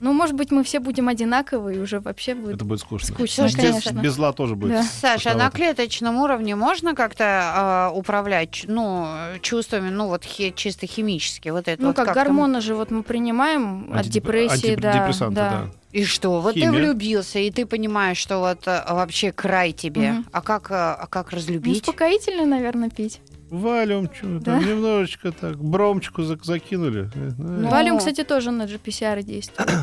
Ну, 0.00 0.12
может 0.14 0.34
быть, 0.34 0.50
мы 0.50 0.64
все 0.64 0.80
будем 0.80 1.08
одинаковы, 1.08 1.74
и 1.76 1.78
уже 1.78 2.00
вообще 2.00 2.34
будет 2.34 2.54
Это 2.56 2.64
будет 2.64 2.80
скучно. 2.80 3.06
скучно, 3.14 3.48
Слушайте, 3.48 3.62
без, 3.68 3.84
конечно. 3.84 4.00
без 4.00 4.12
зла 4.14 4.32
тоже 4.32 4.56
будет. 4.56 4.72
Да. 4.72 4.82
Саша, 4.82 5.32
а 5.32 5.34
на 5.34 5.50
клеточном 5.50 6.16
уровне 6.16 6.56
можно 6.56 6.94
как-то 6.94 7.24
а, 7.26 7.90
управлять 7.94 8.64
ну, 8.66 9.06
чувствами, 9.42 9.90
ну 9.90 10.08
вот 10.08 10.24
хи- 10.24 10.52
чисто 10.56 10.86
химически? 10.86 11.50
Вот 11.50 11.68
это 11.68 11.80
Ну, 11.82 11.88
вот 11.88 11.96
как 11.96 12.06
как-то? 12.06 12.24
гормоны 12.24 12.60
же 12.62 12.74
вот 12.74 12.90
мы 12.90 13.02
принимаем 13.02 13.90
от 13.92 14.06
Антип- 14.06 14.10
депрессии, 14.12 14.74
да. 14.76 14.90
антидепрессанты, 14.90 15.34
да. 15.36 15.66
И 15.92 16.04
что? 16.04 16.40
Вот 16.40 16.54
Химия. 16.54 16.70
ты 16.70 16.76
влюбился, 16.76 17.38
и 17.40 17.50
ты 17.50 17.66
понимаешь, 17.66 18.16
что 18.16 18.38
вот 18.38 18.60
а, 18.66 18.94
вообще 18.94 19.32
край 19.32 19.72
тебе. 19.72 20.12
Мгм. 20.12 20.26
А 20.32 20.40
как, 20.40 20.70
а, 20.70 20.94
а 20.94 21.06
как 21.08 21.32
Ну, 21.32 21.36
разлюбить? 21.38 21.82
успокоительно, 21.82 22.46
наверное, 22.46 22.90
пить. 22.90 23.20
Валюм, 23.50 24.08
чё, 24.08 24.38
Да. 24.38 24.56
там 24.56 24.66
немножечко 24.66 25.32
так, 25.32 25.62
бромчику 25.62 26.22
зак- 26.22 26.44
закинули. 26.44 27.10
Э, 27.14 27.30
Ну, 27.38 27.68
Валюм, 27.68 27.98
кстати, 27.98 28.24
тоже 28.24 28.50
на 28.50 28.62
GPCR 28.66 29.22
действует. 29.22 29.70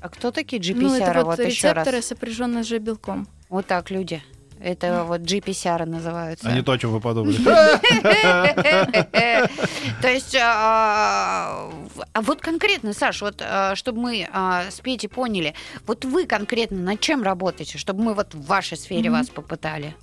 А 0.00 0.08
кто 0.08 0.32
такие 0.32 0.60
ну, 0.74 0.94
это 0.96 1.04
GPCR? 1.04 1.14
вот 1.18 1.24
вот 1.26 1.38
раз. 1.38 1.48
рецепторы, 1.48 2.02
сопряженные 2.02 2.64
с 2.64 2.66
Ж-белком. 2.66 3.28
Вот 3.48 3.66
так 3.66 3.90
люди. 3.92 4.20
Это 4.60 5.04
вот 5.04 5.20
GPCR 5.20 5.86
называются. 5.86 6.48
А 6.48 6.52
не 6.52 6.62
то, 6.62 6.72
о 6.72 6.78
чем 6.78 6.90
вы 6.90 7.00
подумали. 7.00 7.36
То 10.02 10.08
есть, 10.08 10.36
а 10.40 11.70
а 12.12 12.20
вот 12.22 12.40
конкретно, 12.40 12.92
Саш, 12.92 13.22
вот 13.22 13.40
а, 13.42 13.74
чтобы 13.76 14.00
мы 14.00 14.28
а, 14.32 14.64
с 14.70 14.80
Петей 14.80 15.08
поняли, 15.08 15.54
вот 15.86 16.04
вы 16.04 16.26
конкретно 16.26 16.78
над 16.78 17.00
чем 17.00 17.22
работаете, 17.22 17.78
чтобы 17.78 18.02
мы 18.02 18.14
вот 18.14 18.34
в 18.34 18.44
вашей 18.46 18.76
сфере 18.76 19.10
вас 19.10 19.28
попытали? 19.30 19.94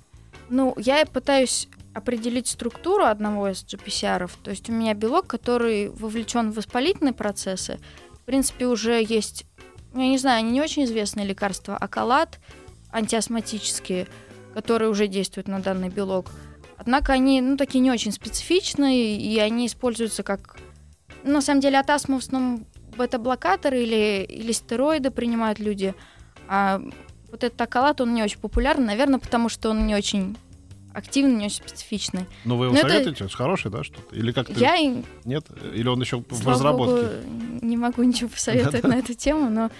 Ну, 0.48 0.74
я 0.78 1.04
пытаюсь 1.06 1.68
определить 1.94 2.46
структуру 2.46 3.04
одного 3.04 3.48
из 3.48 3.64
GPCR. 3.64 4.30
То 4.42 4.50
есть 4.50 4.68
у 4.68 4.72
меня 4.72 4.94
белок, 4.94 5.26
который 5.26 5.88
вовлечен 5.88 6.50
в 6.50 6.56
воспалительные 6.56 7.12
процессы. 7.12 7.78
В 8.12 8.24
принципе, 8.24 8.66
уже 8.66 9.02
есть, 9.02 9.44
я 9.94 10.08
не 10.08 10.18
знаю, 10.18 10.38
они 10.38 10.52
не 10.52 10.60
очень 10.60 10.84
известные 10.84 11.26
лекарства, 11.26 11.76
акалат, 11.76 12.38
антиастматические, 12.92 14.06
которые 14.54 14.90
уже 14.90 15.06
действуют 15.08 15.48
на 15.48 15.60
данный 15.60 15.88
белок. 15.88 16.30
Однако 16.76 17.12
они, 17.12 17.40
ну, 17.40 17.56
такие 17.56 17.80
не 17.80 17.90
очень 17.90 18.12
специфичные, 18.12 19.16
и 19.18 19.38
они 19.38 19.66
используются 19.66 20.22
как... 20.22 20.58
ну, 21.24 21.34
На 21.34 21.42
самом 21.42 21.60
деле 21.60 21.78
от 21.78 21.90
астмы 21.90 22.20
в 22.20 22.24
основном 22.24 22.66
бета-блокаторы 22.96 23.82
или, 23.82 24.24
или 24.24 24.52
стероиды 24.52 25.10
принимают 25.10 25.58
люди. 25.58 25.94
А 26.48 26.80
вот 27.30 27.44
этот 27.44 27.60
акалат, 27.60 28.00
он 28.00 28.14
не 28.14 28.22
очень 28.22 28.40
популярен, 28.40 28.84
наверное, 28.84 29.18
потому 29.20 29.48
что 29.48 29.70
он 29.70 29.86
не 29.86 29.94
очень 29.94 30.36
активный, 30.94 31.34
не 31.36 31.46
очень 31.46 31.56
специфичный. 31.56 32.26
Ну, 32.44 32.56
вы 32.56 32.66
его 32.66 32.76
это- 32.76 32.88
советуете? 32.88 33.24
Это... 33.24 33.36
Хороший, 33.36 33.70
да, 33.70 33.82
что-то? 33.84 34.14
Или 34.14 34.32
как-то... 34.32 34.52
Я, 34.52 34.76
Нет? 35.24 35.46
Или 35.74 35.88
он 35.88 36.00
еще 36.00 36.18
в 36.18 36.34
слава 36.34 36.52
разработке? 36.52 37.06
богу, 37.06 37.64
не 37.66 37.76
могу 37.76 38.02
ничего 38.02 38.28
посоветовать 38.30 38.84
на 38.84 38.98
эту 38.98 39.14
тему, 39.14 39.50
но 39.50 39.70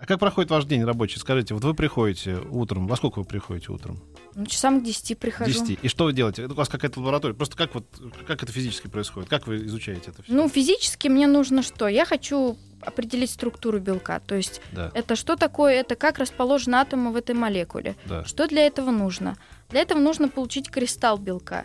А 0.00 0.06
как 0.06 0.18
проходит 0.18 0.50
ваш 0.50 0.64
день 0.64 0.84
рабочий? 0.84 1.18
Скажите, 1.18 1.54
вот 1.54 1.64
вы 1.64 1.74
приходите 1.74 2.36
утром, 2.50 2.86
во 2.86 2.96
сколько 2.96 3.20
вы 3.20 3.24
приходите 3.24 3.72
утром? 3.72 4.00
ну, 4.34 4.46
часам 4.46 4.80
к 4.80 4.84
10 4.84 5.18
прихожу. 5.18 5.64
10. 5.64 5.78
И 5.82 5.88
что 5.88 6.04
вы 6.04 6.12
делаете? 6.12 6.46
У 6.46 6.54
вас 6.54 6.68
какая-то 6.68 7.00
лаборатория? 7.00 7.34
Просто 7.34 7.56
как 7.56 7.74
вот, 7.74 7.86
как 8.26 8.42
это 8.42 8.52
физически 8.52 8.88
происходит? 8.88 9.30
Как 9.30 9.46
вы 9.46 9.64
изучаете 9.66 10.10
это 10.10 10.22
все? 10.22 10.32
Ну, 10.32 10.48
физически 10.48 11.08
мне 11.08 11.26
нужно 11.26 11.62
что? 11.62 11.86
Я 11.88 12.04
хочу 12.04 12.56
определить 12.80 13.30
структуру 13.30 13.78
белка. 13.78 14.20
То 14.20 14.34
есть 14.34 14.60
да, 14.72 14.90
это 14.94 15.16
что 15.16 15.36
такое? 15.36 15.74
Это 15.74 15.94
как 15.94 16.18
расположены 16.18 16.74
атомы 16.76 17.12
в 17.12 17.16
этой 17.16 17.34
молекуле. 17.34 17.96
да, 18.06 18.24
Что 18.24 18.46
для 18.46 18.66
этого 18.66 18.90
нужно? 18.90 19.36
Для 19.74 19.80
этого 19.82 19.98
нужно 19.98 20.28
получить 20.28 20.70
кристалл 20.70 21.18
белка. 21.18 21.64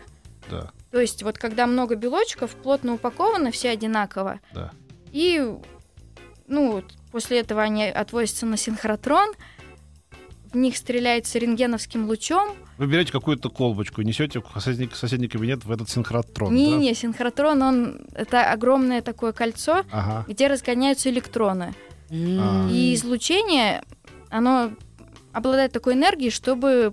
да, 0.50 0.72
То 0.90 0.98
есть 1.00 1.22
вот 1.22 1.38
когда 1.38 1.68
много 1.68 1.94
белочков, 1.94 2.56
плотно 2.56 2.94
упакованы, 2.94 3.52
все 3.52 3.70
одинаково, 3.70 4.40
да. 4.52 4.72
и 5.12 5.48
ну, 6.48 6.82
после 7.12 7.38
этого 7.38 7.62
они 7.62 7.84
отводятся 7.84 8.46
на 8.46 8.56
синхротрон, 8.56 9.28
в 10.52 10.56
них 10.56 10.76
стреляется 10.76 11.38
рентгеновским 11.38 12.08
лучом. 12.08 12.48
Вы 12.78 12.88
берете 12.88 13.12
какую-то 13.12 13.48
колбочку 13.48 14.00
и 14.00 14.04
несете 14.04 14.40
в 14.40 14.60
соседний, 14.60 14.90
соседний 14.92 15.28
кабинет 15.28 15.64
в 15.64 15.70
этот 15.70 15.88
синхротрон, 15.88 16.48
да? 16.48 16.56
Не-не, 16.56 16.94
синхротрон, 16.94 17.62
он 17.62 18.00
это 18.12 18.50
огромное 18.50 19.02
такое 19.02 19.30
кольцо, 19.30 19.84
Ага. 19.92 20.24
где 20.26 20.48
разгоняются 20.48 21.10
электроны. 21.10 21.76
А. 22.10 22.68
И 22.72 22.92
излучение, 22.92 23.84
оно 24.30 24.72
обладает 25.32 25.70
такой 25.70 25.94
энергией, 25.94 26.30
чтобы 26.30 26.92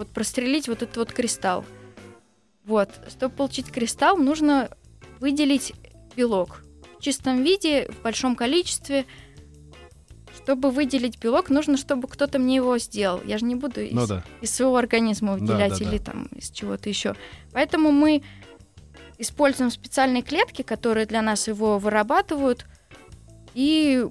вот 0.00 0.08
прострелить 0.08 0.66
вот 0.66 0.82
этот 0.82 0.96
вот 0.96 1.12
кристалл. 1.12 1.62
Вот. 2.64 2.88
Чтобы 3.08 3.34
получить 3.34 3.70
кристалл, 3.70 4.16
нужно 4.16 4.70
выделить 5.20 5.74
белок 6.16 6.62
в 6.98 7.02
чистом 7.02 7.42
виде, 7.42 7.86
в 7.90 8.02
большом 8.02 8.34
количестве. 8.34 9.04
Чтобы 10.34 10.70
выделить 10.70 11.18
белок, 11.20 11.50
нужно, 11.50 11.76
чтобы 11.76 12.08
кто-то 12.08 12.38
мне 12.38 12.56
его 12.56 12.78
сделал. 12.78 13.20
Я 13.26 13.36
же 13.36 13.44
не 13.44 13.56
буду 13.56 13.82
из, 13.82 13.92
Ну 13.92 14.06
да. 14.06 14.24
из 14.40 14.54
своего 14.54 14.78
организма 14.78 15.34
Да, 15.34 15.38
выделять 15.38 15.78
да, 15.78 15.84
или 15.84 15.98
да. 15.98 16.04
там 16.04 16.28
из 16.34 16.50
чего-то 16.50 16.88
еще. 16.88 17.14
Поэтому 17.52 17.92
мы 17.92 18.22
используем 19.18 19.70
специальные 19.70 20.22
клетки, 20.22 20.62
которые 20.62 21.04
для 21.04 21.20
нас 21.20 21.46
его 21.46 21.78
вырабатывают, 21.78 22.64
и 23.52 24.06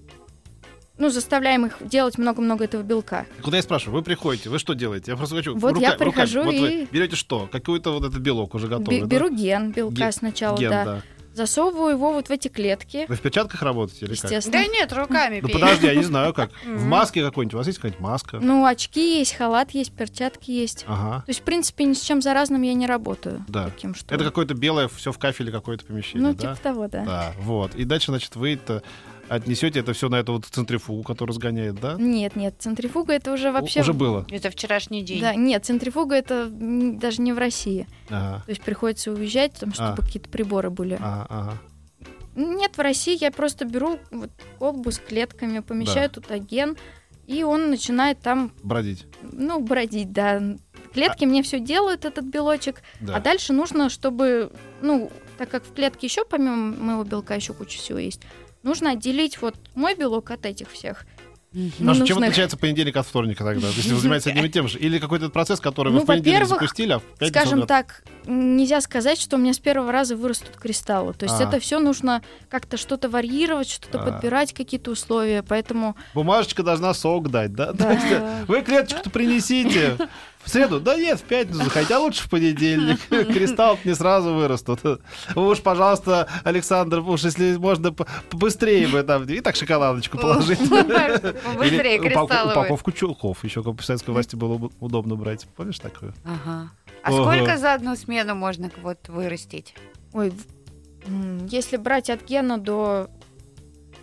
ну, 0.99 1.09
заставляем 1.09 1.65
их 1.65 1.77
делать 1.81 2.17
много-много 2.17 2.65
этого 2.65 2.83
белка. 2.83 3.25
Куда 3.41 3.57
я 3.57 3.63
спрашиваю? 3.63 3.97
Вы 3.97 4.03
приходите, 4.03 4.49
вы 4.49 4.59
что 4.59 4.73
делаете? 4.73 5.11
Я 5.11 5.17
просто 5.17 5.35
хочу... 5.35 5.57
Вот 5.57 5.77
я 5.79 5.93
рука- 5.93 6.05
руками. 6.05 6.11
прихожу 6.11 6.43
Вот 6.43 6.53
вы 6.55 6.81
и- 6.83 6.87
берете 6.91 7.15
что? 7.15 7.47
Какой-то 7.51 7.91
вот 7.93 8.03
этот 8.03 8.19
белок 8.19 8.53
уже 8.55 8.67
готовый, 8.67 9.01
да? 9.01 9.07
Беру 9.07 9.29
ген 9.35 9.71
белка 9.71 9.95
Ген- 9.95 10.11
сначала, 10.11 10.57
Ген, 10.57 10.69
да. 10.69 10.85
да. 10.85 11.01
Засовываю 11.31 11.91
его 11.91 12.11
вот 12.11 12.27
в 12.27 12.31
эти 12.31 12.47
клетки, 12.49 13.05
Вы 13.07 13.15
в 13.15 13.21
перчатках 13.21 13.61
работаете 13.61 14.07
или 14.07 14.15
как? 14.15 14.23
естественно. 14.25 14.57
Да 14.65 14.65
нет, 14.73 14.91
руками 14.91 15.39
Ну 15.41 15.47
подожди, 15.47 15.85
я 15.85 15.95
не 15.95 16.03
знаю 16.03 16.33
как. 16.33 16.49
В 16.65 16.83
маске 16.85 17.23
какой-нибудь? 17.23 17.53
У 17.53 17.57
вас 17.57 17.67
есть 17.67 17.77
какая-нибудь 17.79 18.01
маска? 18.01 18.39
Ну, 18.41 18.65
очки 18.65 19.19
есть, 19.19 19.35
халат 19.35 19.71
есть, 19.71 19.93
перчатки 19.93 20.51
есть. 20.51 20.83
Ага. 20.87 21.19
То 21.25 21.29
есть, 21.29 21.39
в 21.39 21.43
принципе, 21.43 21.85
ни 21.85 21.93
с 21.93 22.01
чем 22.01 22.21
заразным 22.21 22.61
я 22.63 22.73
не 22.73 22.87
работаю. 22.87 23.45
Да. 23.47 23.65
Таким, 23.65 23.95
что... 23.95 24.13
Это 24.13 24.25
какое-то 24.25 24.53
белое, 24.55 24.89
все 24.89 25.13
в 25.13 25.17
кафеле 25.19 25.51
какое-то 25.51 25.85
помещение, 25.85 26.27
Ну, 26.29 26.33
да? 26.33 26.55
типа 26.55 26.63
того, 26.63 26.87
да. 26.89 27.05
Да, 27.05 27.33
вот. 27.39 27.73
И 27.75 27.85
дальше, 27.85 28.07
значит, 28.11 28.35
вы 28.35 28.55
это 28.55 28.83
отнесете 29.29 29.79
это 29.79 29.93
все 29.93 30.09
на 30.09 30.15
эту 30.17 30.33
вот 30.33 30.45
центрифугу, 30.45 31.03
которая 31.03 31.33
разгоняет, 31.33 31.75
да? 31.79 31.95
Нет, 31.99 32.35
нет, 32.35 32.55
центрифуга 32.59 33.13
это 33.13 33.31
уже 33.33 33.51
вообще... 33.51 33.81
Уже 33.81 33.93
было. 33.93 34.25
Это 34.29 34.49
вчерашний 34.49 35.03
день. 35.03 35.21
Да, 35.21 35.35
нет, 35.35 35.65
центрифуга 35.65 36.15
это 36.15 36.49
даже 36.49 37.21
не 37.21 37.33
в 37.33 37.37
России. 37.37 37.87
Ага. 38.09 38.43
То 38.45 38.49
есть 38.51 38.61
приходится 38.61 39.11
уезжать, 39.11 39.53
потому 39.53 39.73
что 39.73 39.93
А. 39.93 39.95
какие-то 39.95 40.29
приборы 40.29 40.69
были. 40.69 40.97
Ага, 40.99 41.25
ага. 41.29 41.57
Нет, 42.35 42.77
в 42.77 42.79
России 42.81 43.17
я 43.19 43.31
просто 43.31 43.65
беру 43.65 43.99
вот 44.11 44.29
колбу 44.59 44.91
с 44.91 44.99
клетками, 44.99 45.59
помещаю 45.59 46.09
туда 46.09 46.37
ген, 46.37 46.77
и 47.27 47.43
он 47.43 47.69
начинает 47.69 48.19
там, 48.19 48.51
Бродить. 48.63 49.05
ну, 49.21 49.59
бродить, 49.59 50.11
да. 50.11 50.41
Клетки 50.93 51.25
мне 51.25 51.43
все 51.43 51.59
делают, 51.59 52.05
этот 52.05 52.25
белочек. 52.25 52.81
Да. 53.01 53.17
А 53.17 53.19
дальше 53.19 53.53
нужно, 53.53 53.89
чтобы, 53.89 54.51
ну, 54.81 55.11
так 55.37 55.49
как 55.49 55.63
в 55.63 55.73
клетке 55.73 56.07
еще 56.07 56.25
помимо 56.25 56.55
моего 56.75 57.03
белка 57.03 57.35
еще 57.35 57.53
куча 57.53 57.77
всего 57.77 57.99
есть, 57.99 58.21
нужно 58.63 58.91
отделить 58.91 59.41
вот 59.41 59.55
мой 59.75 59.95
белок 59.95 60.31
от 60.31 60.45
этих 60.45 60.71
всех. 60.71 61.05
Маша, 61.79 62.05
чем 62.05 62.19
отличается 62.19 62.57
понедельник 62.57 62.95
от 62.95 63.07
вторника 63.07 63.43
тогда? 63.43 63.69
Если 63.69 63.91
вы 63.91 63.99
занимаетесь 63.99 64.27
одним 64.27 64.45
и 64.45 64.49
тем 64.49 64.67
же? 64.67 64.77
Или 64.77 64.99
какой-то 64.99 65.29
процесс, 65.29 65.59
который 65.59 65.91
вы 65.91 65.97
Ну, 65.97 66.03
в 66.03 66.05
понедельник 66.05 66.45
запустили, 66.47 66.91
а 66.91 66.99
в 66.99 67.03
пятницу 67.03 67.39
Скажем 67.39 67.65
так, 67.65 68.03
нельзя 68.27 68.81
сказать, 68.81 69.19
что 69.19 69.35
у 69.37 69.39
меня 69.39 69.53
с 69.53 69.57
первого 69.57 69.91
раза 69.91 70.15
вырастут 70.15 70.57
кристаллы. 70.57 71.13
То 71.13 71.25
есть 71.25 71.41
А. 71.41 71.45
это 71.45 71.59
все 71.59 71.79
нужно 71.79 72.21
как-то 72.49 72.77
что-то 72.77 73.09
варьировать, 73.09 73.67
что-то 73.67 73.99
А. 73.99 74.11
подбирать, 74.11 74.53
какие-то 74.53 74.91
условия. 74.91 75.41
Поэтому 75.41 75.95
Бумажечка 76.13 76.61
должна 76.61 76.93
сок 76.93 77.31
дать, 77.31 77.53
да? 77.53 77.73
Да. 77.73 77.85
То 77.85 77.91
есть, 77.93 78.47
Вы 78.47 78.61
клеточку-то 78.61 79.09
принесите. 79.09 79.97
В 80.43 80.49
среду? 80.49 80.79
Да 80.79 80.95
нет, 80.95 81.19
в 81.19 81.23
пятницу 81.23 81.63
заходите, 81.63 81.93
а 81.95 81.99
лучше 81.99 82.23
в 82.23 82.29
понедельник. 82.29 82.99
Кристалл 83.09 83.77
не 83.83 83.93
сразу 83.93 84.33
вырастут. 84.33 84.79
Вы 85.35 85.47
уж, 85.47 85.61
пожалуйста, 85.61 86.27
Александр, 86.43 86.99
уж 86.99 87.23
если 87.23 87.57
можно 87.57 87.91
побыстрее 87.91 88.87
бы 88.87 89.03
там, 89.03 89.25
и 89.25 89.41
так 89.41 89.55
шоколадочку 89.55 90.17
положить. 90.17 90.59
Кристаллы. 90.59 92.45
вы. 92.45 92.51
упаковку 92.51 92.91
чулков. 92.91 93.43
Еще 93.43 93.63
как 93.63 93.79
в 93.79 93.85
советской 93.85 94.11
власти 94.11 94.35
было 94.35 94.57
бы 94.57 94.69
удобно 94.79 95.15
брать. 95.15 95.45
Помнишь 95.55 95.79
такое? 95.79 96.13
Ага. 96.23 96.71
А 97.03 97.11
сколько 97.11 97.57
за 97.57 97.73
одну 97.73 97.95
смену 97.95 98.35
можно 98.35 98.71
вот 98.81 99.07
вырастить? 99.07 99.75
Ой, 100.13 100.33
если 101.47 101.77
брать 101.77 102.09
от 102.09 102.25
гена 102.25 102.57
до 102.57 103.09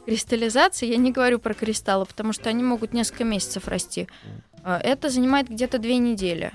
кристаллизации, 0.07 0.87
я 0.87 0.97
не 0.97 1.13
говорю 1.13 1.39
про 1.39 1.53
кристаллы, 1.53 2.07
потому 2.07 2.33
что 2.33 2.49
они 2.49 2.63
могут 2.63 2.93
несколько 2.93 3.25
месяцев 3.25 3.69
расти. 3.69 4.09
А, 4.69 4.81
Это 4.83 5.11
занимает 5.11 5.49
где-то 5.49 5.79
две 5.79 5.97
недели. 5.99 6.53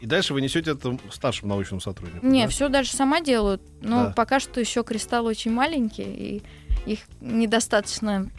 И 0.00 0.06
дальше 0.06 0.32
вы 0.32 0.40
несете 0.40 0.70
это 0.70 0.96
старшему 1.10 1.48
научному 1.50 1.80
сотруднику. 1.80 2.24
Не, 2.24 2.44
да? 2.44 2.48
все 2.48 2.68
дальше 2.68 2.96
сама 2.96 3.20
делают, 3.20 3.60
но 3.82 4.04
Да. 4.06 4.12
пока 4.16 4.38
что 4.38 4.60
еще 4.60 4.84
кристаллы 4.84 5.30
очень 5.30 5.50
маленькие, 5.50 6.06
и 6.06 6.42
их 6.86 7.00
недостаточно, 7.20 8.30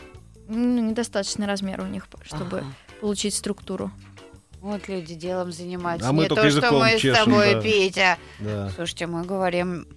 ну, 0.47 0.89
недостаточный 0.89 1.45
размер 1.47 1.81
у 1.81 1.85
них, 1.85 2.07
чтобы 2.23 2.59
Ага. 2.59 2.65
получить 3.01 3.35
структуру. 3.35 3.91
Вот 4.61 4.87
люди 4.87 5.13
делом 5.15 5.51
занимаются. 5.51 6.07
А 6.07 6.13
мы 6.13 6.23
Не 6.23 6.29
только 6.29 6.43
то, 6.43 6.49
что 6.51 6.71
мы 6.71 6.97
с 6.97 7.01
чешем, 7.01 7.25
тобой, 7.25 7.53
да. 7.55 7.61
Петя. 7.61 8.17
Да. 8.39 8.69
Слушайте, 8.69 9.05
мы 9.07 9.23
говорим... 9.23 9.87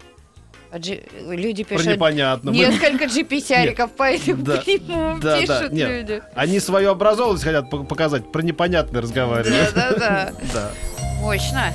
G- 0.78 1.02
Люди 1.28 1.64
Про 1.64 1.76
пишут 1.76 1.92
непонятно. 1.94 2.50
Мы- 2.50 2.56
несколько 2.58 3.04
GPT-ариков, 3.06 3.90
поэтому 3.96 4.42
Да. 4.42 4.56
прямому 4.58 5.20
Да, 5.20 5.40
да, 5.40 5.40
пишут 5.40 5.72
нет. 5.72 5.88
люди. 5.90 6.22
Они 6.34 6.60
свою 6.60 6.90
образованность 6.90 7.44
хотят 7.44 7.70
по- 7.70 7.84
показать, 7.84 8.30
про 8.32 8.42
непонятное 8.42 9.02
разговаривают. 9.02 9.74
Да-да-да. 9.74 10.32
Да. 10.52 10.70
Мощно. 11.20 11.72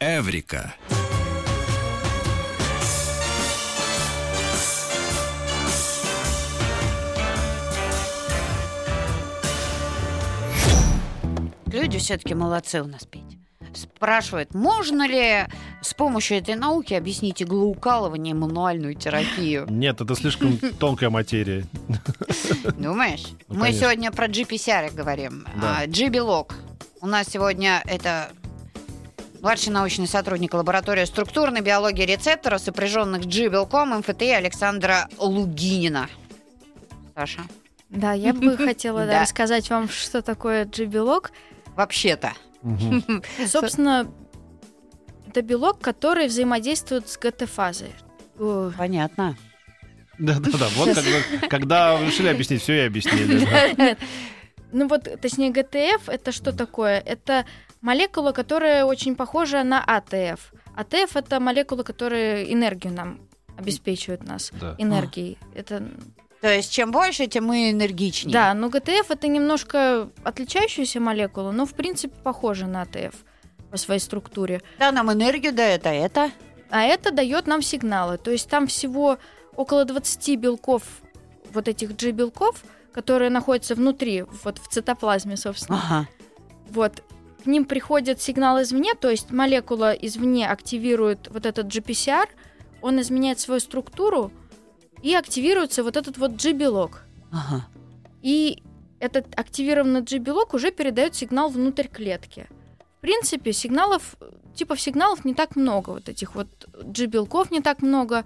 Эврика. 0.00 0.74
Люди 11.66 11.98
все-таки 11.98 12.34
молодцы 12.34 12.82
у 12.82 12.86
нас, 12.86 13.04
Петь. 13.04 13.38
Спрашивают, 13.74 14.54
можно 14.54 15.06
ли 15.06 15.46
с 15.80 15.94
помощью 15.94 16.38
этой 16.38 16.54
науки 16.54 16.94
объяснить 16.94 17.42
иглоукалывание 17.42 18.32
и 18.32 18.36
мануальную 18.36 18.94
терапию? 18.94 19.66
Нет, 19.70 20.00
это 20.00 20.14
слишком 20.14 20.58
тонкая 20.78 21.10
материя. 21.10 21.64
Думаешь? 22.76 23.24
Ну, 23.48 23.54
Мы 23.54 23.60
конечно. 23.62 23.80
сегодня 23.80 24.10
про 24.12 24.26
GPCR 24.28 24.94
говорим. 24.94 25.46
Да. 25.60 25.78
А, 25.80 25.86
G-белок. 25.86 26.54
У 27.00 27.06
нас 27.06 27.26
сегодня 27.28 27.82
это 27.86 28.30
младший 29.40 29.72
научный 29.72 30.06
сотрудник 30.06 30.54
лаборатории 30.54 31.04
структурной 31.04 31.60
биологии 31.62 32.04
рецепторов, 32.04 32.60
сопряженных 32.60 33.24
с 33.24 33.26
G-белком 33.26 33.98
МФТИ 33.98 34.30
Александра 34.30 35.08
Лугинина. 35.18 36.08
Саша, 37.14 37.42
Да, 37.88 38.12
я 38.12 38.32
бы 38.32 38.56
хотела 38.56 39.04
рассказать 39.06 39.68
вам, 39.70 39.88
что 39.88 40.22
такое 40.22 40.64
G-белок. 40.64 41.32
Вообще-то. 41.74 42.34
Собственно, 43.46 44.10
это 45.28 45.42
белок, 45.42 45.80
который 45.80 46.26
взаимодействует 46.28 47.08
с 47.08 47.18
ГТФ-азой. 47.18 47.92
Понятно. 48.76 49.36
Да-да-да, 50.18 50.68
вот 50.76 50.96
когда, 51.48 52.00
решили 52.00 52.28
объяснить, 52.28 52.62
все 52.62 52.84
и 52.84 52.86
объяснили. 52.86 53.74
да. 53.76 53.96
Ну 54.72 54.88
вот, 54.88 55.08
точнее, 55.20 55.50
ГТФ 55.50 56.08
это 56.08 56.32
что 56.32 56.52
такое? 56.52 56.98
Это 57.00 57.44
молекула, 57.82 58.32
которая 58.32 58.84
очень 58.84 59.16
похожа 59.16 59.64
на 59.64 59.82
АТФ. 59.84 60.52
АТФ 60.74 61.16
это 61.16 61.40
молекула, 61.40 61.82
которая 61.82 62.44
энергию 62.44 62.92
нам 62.94 63.20
обеспечивает 63.58 64.22
нас 64.24 64.50
Да. 64.60 64.74
энергией. 64.78 65.36
Это 65.54 65.88
То 66.42 66.52
есть 66.52 66.72
чем 66.72 66.90
больше, 66.90 67.28
тем 67.28 67.46
мы 67.46 67.70
энергичнее. 67.70 68.32
да, 68.32 68.52
но 68.52 68.68
ГТФ 68.68 69.10
это 69.10 69.28
немножко 69.28 70.10
отличающаяся 70.24 70.98
молекула, 70.98 71.52
но 71.52 71.66
в 71.66 71.74
принципе 71.74 72.14
похожа 72.24 72.66
на 72.66 72.82
АТФ 72.82 73.14
по 73.70 73.76
своей 73.76 74.00
структуре. 74.00 74.60
Да, 74.80 74.90
нам 74.90 75.10
энергию 75.12 75.54
дает, 75.54 75.86
а 75.86 75.92
это? 75.92 76.32
А 76.68 76.82
это 76.82 77.12
дает 77.12 77.46
нам 77.46 77.62
сигналы. 77.62 78.18
То 78.18 78.32
есть 78.32 78.48
там 78.48 78.66
всего 78.66 79.18
около 79.54 79.84
20 79.84 80.36
белков, 80.36 80.82
вот 81.52 81.68
этих 81.68 81.94
G-белков, 81.96 82.64
которые 82.92 83.30
находятся 83.30 83.76
внутри, 83.76 84.24
вот 84.42 84.58
в 84.58 84.66
цитоплазме, 84.66 85.36
собственно. 85.36 85.78
Ага. 85.78 86.08
Вот. 86.70 87.04
К 87.44 87.46
ним 87.46 87.66
приходит 87.66 88.20
сигнал 88.20 88.60
извне, 88.62 88.94
то 88.94 89.10
есть 89.10 89.30
молекула 89.30 89.92
извне 89.92 90.48
активирует 90.48 91.28
вот 91.30 91.46
этот 91.46 91.66
GPCR, 91.66 92.28
он 92.80 93.00
изменяет 93.00 93.38
свою 93.38 93.60
структуру, 93.60 94.32
и 95.02 95.14
активируется 95.14 95.82
вот 95.82 95.96
этот 95.96 96.16
вот 96.18 96.32
G-белок. 96.32 97.02
Ага. 97.30 97.66
И 98.22 98.62
этот 99.00 99.26
активированный 99.38 100.02
G-белок 100.02 100.54
уже 100.54 100.70
передает 100.70 101.14
сигнал 101.14 101.48
внутрь 101.48 101.88
клетки. 101.88 102.48
В 102.98 103.00
принципе, 103.00 103.52
сигналов, 103.52 104.16
типов 104.54 104.80
сигналов 104.80 105.24
не 105.24 105.34
так 105.34 105.56
много, 105.56 105.90
вот 105.90 106.08
этих 106.08 106.36
вот 106.36 106.48
G-белков 106.82 107.50
не 107.50 107.60
так 107.60 107.82
много. 107.82 108.24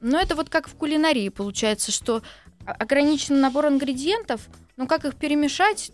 Но 0.00 0.20
это 0.20 0.36
вот 0.36 0.48
как 0.48 0.68
в 0.68 0.76
кулинарии 0.76 1.28
получается, 1.28 1.90
что 1.90 2.22
ограниченный 2.64 3.40
набор 3.40 3.66
ингредиентов, 3.66 4.48
но 4.76 4.86
как 4.86 5.04
их 5.04 5.16
перемешать, 5.16 5.90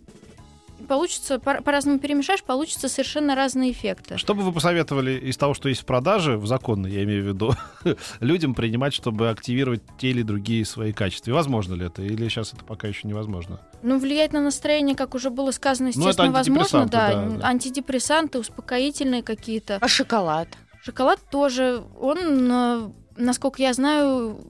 получится, 0.83 1.39
по- 1.39 1.63
по-разному 1.63 1.99
перемешаешь, 1.99 2.43
получится 2.43 2.89
совершенно 2.89 3.35
разные 3.35 3.73
эффекты. 3.73 4.19
Что 4.19 4.35
бы 4.35 4.43
вы 4.43 4.53
посоветовали 4.53 5.13
из 5.13 5.37
того, 5.37 5.55
что 5.55 5.69
есть 5.69 5.83
в 5.83 5.85
продаже, 5.85 6.37
в 6.37 6.47
законной, 6.47 6.91
я 6.91 7.05
имею 7.05 7.25
в 7.25 7.27
виду, 7.29 7.55
людям 8.21 8.55
принимать, 8.55 8.95
чтобы 8.95 9.31
активировать 9.31 9.83
те 9.99 10.09
или 10.11 10.23
другие 10.23 10.65
свои 10.65 10.93
качества? 10.93 11.31
И 11.31 11.35
Возможно 11.35 11.75
ли 11.75 11.87
это? 11.87 12.03
Или 12.03 12.29
сейчас 12.29 12.53
это 12.53 12.65
пока 12.65 12.89
еще 12.89 13.09
невозможно? 13.09 13.61
Ну, 13.83 13.99
влиять 13.99 14.33
на 14.33 14.41
настроение, 14.41 14.95
как 14.97 15.15
уже 15.15 15.31
было 15.31 15.51
сказано, 15.51 15.91
Ну, 15.95 16.01
естественно, 16.01 16.31
возможно, 16.33 16.81
антидепрессанты, 16.83 16.93
да. 16.97 17.29
да, 17.31 17.37
да. 17.39 17.47
Антидепрессанты, 17.49 18.39
успокоительные 18.39 19.23
какие-то. 19.23 19.79
А 19.81 19.89
шоколад? 19.89 20.49
Шоколад 20.83 21.21
тоже, 21.31 21.83
он, 22.01 22.19
э, 22.51 22.89
насколько 23.17 23.63
я 23.63 23.73
знаю, 23.73 24.41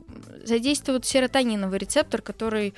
задействует 0.45 1.05
серотониновый 1.05 1.79
рецептор, 1.79 2.23
который 2.23 2.75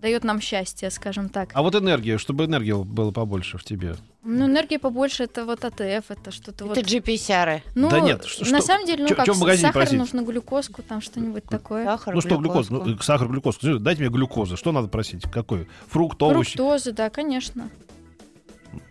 дает 0.00 0.24
нам 0.24 0.40
счастье, 0.40 0.90
скажем 0.90 1.28
так. 1.28 1.50
А 1.54 1.62
вот 1.62 1.74
энергия, 1.74 2.18
чтобы 2.18 2.44
энергии 2.46 2.72
было 2.72 3.10
побольше 3.10 3.58
в 3.58 3.64
тебе. 3.64 3.96
Ну, 4.22 4.46
энергия 4.46 4.78
побольше, 4.78 5.24
это 5.24 5.46
вот 5.46 5.64
АТФ, 5.64 6.10
это 6.10 6.30
что-то 6.30 6.66
вот... 6.66 6.76
Это 6.76 6.86
GPCR. 6.86 7.62
Ну, 7.74 7.88
Да 7.88 8.00
нет, 8.00 8.24
что- 8.24 8.42
на 8.50 8.58
что- 8.58 8.66
самом 8.66 8.86
деле, 8.86 9.04
ну 9.04 9.08
чё- 9.08 9.14
как, 9.16 9.28
в 9.28 9.40
магазине 9.40 9.68
сахар 9.68 9.82
просить? 9.82 9.98
нужно, 9.98 10.20
глюкозку, 10.22 10.82
там 10.82 11.00
что-нибудь 11.00 11.44
такое. 11.44 11.84
Сахар, 11.86 12.14
ну 12.14 12.20
что, 12.20 12.36
глюкоза? 12.36 12.68
глюкозку. 12.70 12.90
Ну, 12.90 12.98
сахар, 13.02 13.28
глюкоза. 13.28 13.56
Скажи, 13.58 13.78
Дайте 13.78 14.02
мне 14.02 14.10
глюкозы. 14.10 14.56
Что 14.56 14.72
надо 14.72 14.88
просить? 14.88 15.22
Какой? 15.30 15.68
Фрукт, 15.88 16.22
овощи? 16.22 16.56
Фруктозы, 16.56 16.92
да, 16.92 17.08
конечно. 17.08 17.70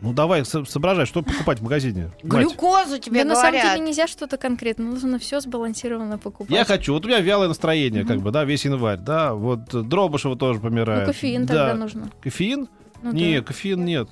Ну 0.02 0.14
давай, 0.14 0.44
со- 0.46 0.66
соображай, 0.66 1.06
что 1.06 1.22
покупать 1.22 1.60
в 1.60 1.64
магазине. 1.64 2.12
Мать. 2.24 2.48
Глюкозу 2.48 3.00
тебе 3.00 3.24
да, 3.24 3.30
на 3.30 3.36
самом 3.36 3.52
говорят. 3.54 3.74
деле 3.76 3.86
нельзя 3.88 4.08
что-то 4.08 4.38
конкретно, 4.38 4.86
нужно 4.86 5.20
все 5.20 5.40
сбалансированно 5.40 6.18
покупать. 6.18 6.56
Я 6.56 6.66
хочу. 6.66 6.94
Вот 6.94 7.06
у 7.06 7.08
меня 7.08 7.20
вялое 7.22 7.48
настроение, 7.48 8.06
как 8.06 8.20
бы, 8.22 8.32
да, 8.32 8.44
весь 8.44 8.66
январь, 8.66 9.00
да. 9.00 9.34
Вот 9.34 9.74
э, 9.74 9.82
Дробышева 9.82 10.36
тоже 10.36 10.60
Ну, 10.62 10.70
помирает. 10.70 11.06
кофеин 11.08 11.46
да. 11.46 11.54
тогда 11.54 11.74
нужно. 11.76 12.10
Кофеин? 12.22 12.68
Ну, 13.02 13.12
не, 13.14 13.40
да. 13.40 13.46
кофеин 13.46 13.86
нет. 13.86 14.10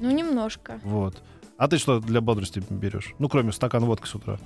Ну, 0.00 0.10
немножко. 0.10 0.78
Вот. 0.84 1.22
А 1.56 1.68
ты 1.68 1.78
что 1.78 2.00
для 2.00 2.20
бодрости 2.20 2.62
берешь? 2.70 3.14
Ну, 3.18 3.28
кроме 3.28 3.52
стакана 3.52 3.86
водки 3.86 4.06
с 4.06 4.14
утра. 4.14 4.38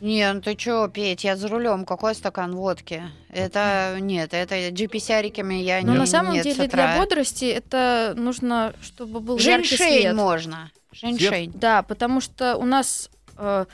Не, 0.00 0.32
ну 0.32 0.40
ты 0.40 0.54
чё, 0.54 0.88
Петь, 0.88 1.24
я 1.24 1.36
за 1.36 1.48
рулем. 1.48 1.84
Какой 1.84 2.14
стакан 2.14 2.54
водки? 2.54 3.02
Это 3.28 3.96
нет, 4.00 4.32
это 4.34 4.70
GPCариками 4.70 5.54
я 5.54 5.80
Но 5.82 5.92
не 5.92 5.98
на 5.98 6.06
самом 6.06 6.34
нет, 6.34 6.44
деле 6.44 6.66
для 6.68 6.96
бодрости 6.98 7.44
это 7.44 8.14
нужно, 8.16 8.72
чтобы 8.82 9.20
был 9.20 9.38
яркий 9.38 9.76
Женьшень 9.76 10.00
свет. 10.00 10.14
можно. 10.16 10.70
Женьшень. 10.92 11.52
Да, 11.54 11.82
потому 11.82 12.20
что 12.20 12.56
у 12.56 12.64
нас 12.64 13.10
э, 13.36 13.64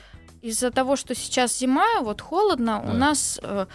из-за 0.42 0.70
того, 0.70 0.96
что 0.96 1.14
сейчас 1.14 1.58
зима, 1.58 2.00
вот 2.02 2.20
холодно, 2.20 2.82
Да. 2.84 2.92
у 2.92 2.94
нас 2.94 3.40
э, 3.42 3.66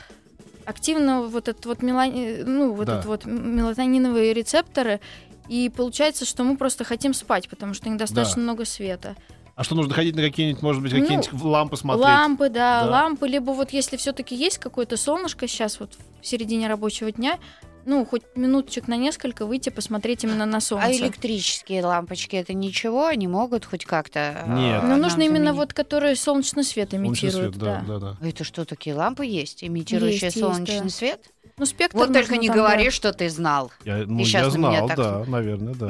активно 0.66 1.24
вот 1.24 1.48
этот 1.48 1.66
вот 1.66 1.82
мелани- 1.82 2.44
ну 2.46 2.74
вот 2.74 2.86
Да. 2.86 2.94
этот 2.94 3.06
вот 3.08 3.26
мелатониновые 3.26 4.34
рецепторы, 4.34 5.00
и 5.50 5.70
получается, 5.76 6.24
что 6.26 6.44
мы 6.44 6.56
просто 6.56 6.84
хотим 6.84 7.14
спать, 7.14 7.50
потому 7.50 7.74
что 7.74 7.90
недостаточно 7.90 8.36
Да. 8.38 8.42
много 8.42 8.66
света. 8.66 9.16
А 9.62 9.64
что, 9.64 9.76
нужно 9.76 9.94
ходить 9.94 10.16
на 10.16 10.24
какие-нибудь, 10.24 10.64
может 10.64 10.82
быть, 10.82 10.92
Ну, 10.92 11.02
какие-нибудь 11.02 11.32
лампы 11.44 11.78
смотреть? 11.78 12.04
Лампы, 12.04 12.50
да, 12.50 12.84
Да. 12.84 12.90
лампы, 12.90 13.28
либо 13.28 13.52
вот 13.52 13.70
если 13.70 13.96
все-таки 13.96 14.36
есть 14.36 14.58
какое-то 14.58 14.98
солнышко 14.98 15.48
сейчас 15.48 15.80
вот 15.80 15.92
в 16.20 16.26
середине 16.26 16.68
рабочего 16.68 17.12
дня, 17.12 17.38
ну 17.86 18.04
хоть 18.04 18.24
минуточек 18.36 18.88
на 18.88 18.98
несколько 18.98 19.46
выйти 19.46 19.70
посмотреть 19.70 20.24
именно 20.24 20.48
на 20.48 20.62
солнце. 20.62 20.88
А 20.88 20.92
электрические 20.92 21.86
лампочки 21.86 22.36
это 22.38 22.56
ничего, 22.56 23.06
они 23.06 23.28
могут 23.28 23.66
хоть 23.66 23.86
как-то. 23.86 24.46
Нет. 24.48 24.82
э, 24.84 24.88
Ну, 24.88 24.96
нужно 24.98 25.22
именно 25.22 25.38
заменить? 25.52 25.58
вот, 25.58 25.74
которые 25.74 26.16
солнечный 26.16 26.64
свет 26.64 26.90
Солнечный 26.90 27.30
имитируют. 27.30 27.54
свет, 27.56 27.64
да, 27.64 27.84
да. 27.88 28.00
да, 28.00 28.00
да. 28.14 28.18
А 28.20 28.28
Это 28.28 28.44
что, 28.44 28.66
такие 28.66 28.96
лампы 28.96 29.28
есть, 29.28 29.64
имитирующие 29.64 30.26
Есть, 30.26 30.38
есть, 30.38 30.40
солнечный 30.40 30.82
да. 30.86 30.90
свет? 30.90 31.31
Ну, 31.58 31.66
спектр 31.66 31.98
Вот 31.98 32.14
только 32.14 32.38
не 32.38 32.50
говори, 32.50 32.86
да. 32.86 32.92
что 32.92 33.14
ты 33.14 33.30
знал. 33.30 33.72
Я, 33.86 34.04
ну, 34.08 34.20
я 34.24 34.50
знал, 34.50 34.88
так 34.88 34.98
да, 34.98 35.24
наверное, 35.28 35.74
да. 35.74 35.90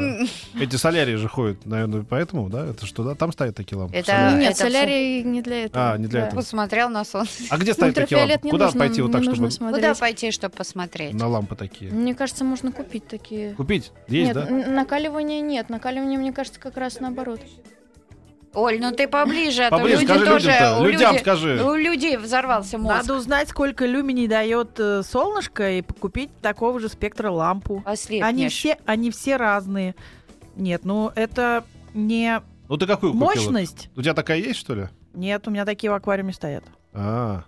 Эти 0.60 0.76
солярии 0.76 1.16
же 1.16 1.28
ходят, 1.28 1.66
наверное, 1.66 2.04
поэтому, 2.04 2.50
да? 2.50 2.66
Это 2.68 2.86
что, 2.86 3.04
да? 3.04 3.16
Там 3.16 3.32
стоят 3.32 3.56
такие 3.56 3.78
лампы? 3.78 3.96
Это- 3.96 4.08
солярии? 4.08 4.40
Нет, 4.40 4.52
это 4.52 4.60
солярий 4.60 5.24
не 5.24 5.42
для 5.42 5.66
этого. 5.66 5.92
А, 5.92 5.98
не 5.98 6.08
для 6.08 6.22
да. 6.22 6.28
этого. 6.28 6.40
Посмотрел 6.42 6.90
на 6.90 7.06
солнце. 7.06 7.44
А 7.50 7.58
где 7.58 7.74
стоят 7.74 7.96
такие 7.96 8.20
лампы? 8.20 8.50
Куда 8.50 8.66
нужно, 8.66 8.80
пойти 8.80 9.02
вот 9.02 9.12
так, 9.12 9.24
чтобы 9.24 9.52
смотреть. 9.52 9.82
Куда 9.82 9.96
пойти, 9.96 10.32
чтобы 10.32 10.56
посмотреть? 10.56 11.14
на 11.14 11.28
лампы 11.28 11.56
такие? 11.56 11.92
Мне 11.92 12.16
кажется, 12.16 12.44
можно 12.44 12.72
купить 12.72 13.08
такие. 13.08 13.54
Купить? 13.54 13.92
Есть, 14.08 14.34
нет, 14.34 14.36
да? 14.36 14.46
накаливания 14.50 15.42
нет. 15.42 15.70
Накаливание, 15.70 16.20
мне 16.20 16.34
кажется, 16.34 16.60
как 16.60 16.78
раз 16.78 17.00
наоборот. 17.00 17.40
Оль, 18.54 18.80
ну 18.82 18.92
ты 18.92 19.08
поближе, 19.08 19.64
а 19.64 19.70
то 19.70 19.78
Поближе, 19.78 20.02
люди 20.02 20.06
скажи 20.12 20.26
тоже... 20.26 20.76
у 20.80 20.84
людям 20.86 21.12
людей- 21.12 21.20
скажи. 21.22 21.64
У 21.64 21.74
людей 21.76 22.18
взорвался 22.18 22.78
мозг. 22.78 22.96
Надо 22.98 23.16
узнать, 23.16 23.48
сколько 23.50 23.86
люминий 23.86 24.28
дает 24.28 24.78
э, 24.78 25.04
солнышко 25.04 25.72
и 25.72 25.82
купить 25.82 26.30
такого 26.42 26.80
же 26.80 26.90
спектра 26.90 27.32
лампу. 27.32 27.82
Ослепнешь. 27.86 28.28
Они 28.28 28.50
все, 28.50 28.78
они 28.86 29.10
все 29.10 29.38
разные. 29.38 29.96
Нет, 30.58 30.84
ну 30.84 31.12
это 31.16 31.64
не 31.94 32.42
Ну 32.68 32.76
ты 32.78 32.88
какую 32.88 33.14
купила? 33.14 33.30
мощность. 33.30 33.90
У 33.96 34.02
тебя 34.02 34.14
такая 34.14 34.38
есть, 34.40 34.60
что 34.60 34.76
ли? 34.76 34.90
Нет, 35.14 35.48
у 35.48 35.52
меня 35.52 35.64
такие 35.64 35.90
в 35.90 35.94
аквариуме 35.94 36.34
стоят. 36.34 36.66
А, 36.94 37.44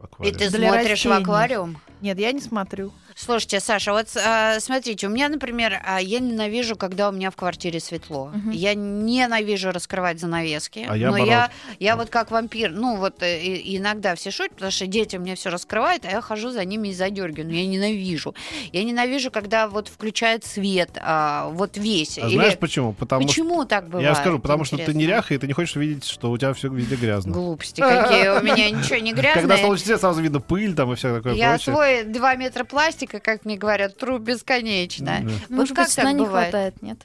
И 0.00 0.04
аквариум. 0.04 0.36
ты 0.36 0.50
Для 0.50 0.68
смотришь 0.68 0.86
в 0.88 0.90
растений. 0.90 1.14
аквариум? 1.22 1.76
Нет, 2.00 2.18
я 2.18 2.32
не 2.32 2.40
смотрю. 2.40 2.90
Слушайте, 3.16 3.60
Саша, 3.60 3.92
вот 3.92 4.06
а, 4.16 4.60
смотрите, 4.60 5.06
у 5.06 5.10
меня, 5.10 5.28
например, 5.28 5.80
а, 5.84 6.00
я 6.00 6.20
ненавижу, 6.20 6.76
когда 6.76 7.08
у 7.08 7.12
меня 7.12 7.30
в 7.30 7.36
квартире 7.36 7.80
светло. 7.80 8.30
Мгм. 8.32 8.50
Я 8.50 8.74
ненавижу 8.74 9.72
раскрывать 9.72 10.20
занавески. 10.20 10.86
А 10.88 10.96
я 10.96 11.10
но 11.10 11.16
я, 11.16 11.50
я 11.78 11.96
вот 11.96 12.08
как 12.08 12.30
вампир, 12.30 12.70
ну 12.70 12.96
вот 12.96 13.22
э, 13.22 13.40
и- 13.42 13.76
иногда 13.76 14.14
все 14.14 14.30
шутят, 14.30 14.52
потому 14.54 14.70
что 14.70 14.86
дети 14.86 15.16
у 15.16 15.20
меня 15.20 15.34
все 15.34 15.50
раскрывают, 15.50 16.04
а 16.04 16.10
я 16.10 16.20
хожу 16.20 16.50
за 16.50 16.64
ними 16.64 16.88
и 16.88 16.92
задергиваю. 16.94 17.52
Я 17.52 17.66
ненавижу. 17.66 18.34
Я 18.72 18.84
ненавижу, 18.84 19.30
когда 19.30 19.68
вот 19.68 19.88
включают 19.88 20.44
свет, 20.44 20.90
а, 21.02 21.48
вот 21.50 21.76
весь. 21.76 22.16
А 22.18 22.26
Или- 22.26 22.34
знаешь 22.34 22.58
почему? 22.58 22.92
Потому 22.92 23.26
Почему 23.26 23.64
так 23.64 23.82
что... 23.84 23.90
бывает? 23.92 24.08
Я 24.08 24.14
скажу, 24.14 24.38
потому 24.38 24.64
что 24.64 24.76
ты 24.76 24.82
интересно? 24.82 24.98
неряха, 25.00 25.34
и 25.34 25.38
ты 25.38 25.46
не 25.46 25.52
хочешь 25.52 25.74
видеть, 25.76 26.04
что 26.04 26.30
у 26.30 26.38
тебя 26.38 26.52
все 26.54 26.68
везде 26.68 26.94
грязно. 26.96 27.32
Глупости 27.32 27.80
какие. 27.80 28.38
У 28.38 28.42
меня 28.42 28.70
ничего 28.70 28.96
не 28.96 29.10
Когда 29.14 29.32
грязное. 29.34 29.56
солнечный 29.58 29.86
свет, 29.86 30.00
сразу 30.00 30.20
видно 30.22 30.40
пыль 30.40 30.74
там 30.74 30.92
и 30.92 30.96
все 30.96 31.14
такое 31.16 31.34
Я 31.34 31.50
прочее. 31.50 31.74
свой 31.74 32.04
2 32.04 32.34
метра 32.36 32.64
пластика, 32.64 32.99
как 33.06 33.44
мне 33.44 33.56
говорят, 33.56 33.96
тру 33.96 34.18
бесконечно. 34.18 35.06
Да. 35.06 35.18
Ну, 35.22 35.30
Вот 35.30 35.50
Может 35.50 35.76
как 35.76 35.86
быть, 35.86 35.94
сна 35.94 36.12
не 36.12 36.24
бывает? 36.24 36.50
хватает, 36.50 36.82
нет? 36.82 36.98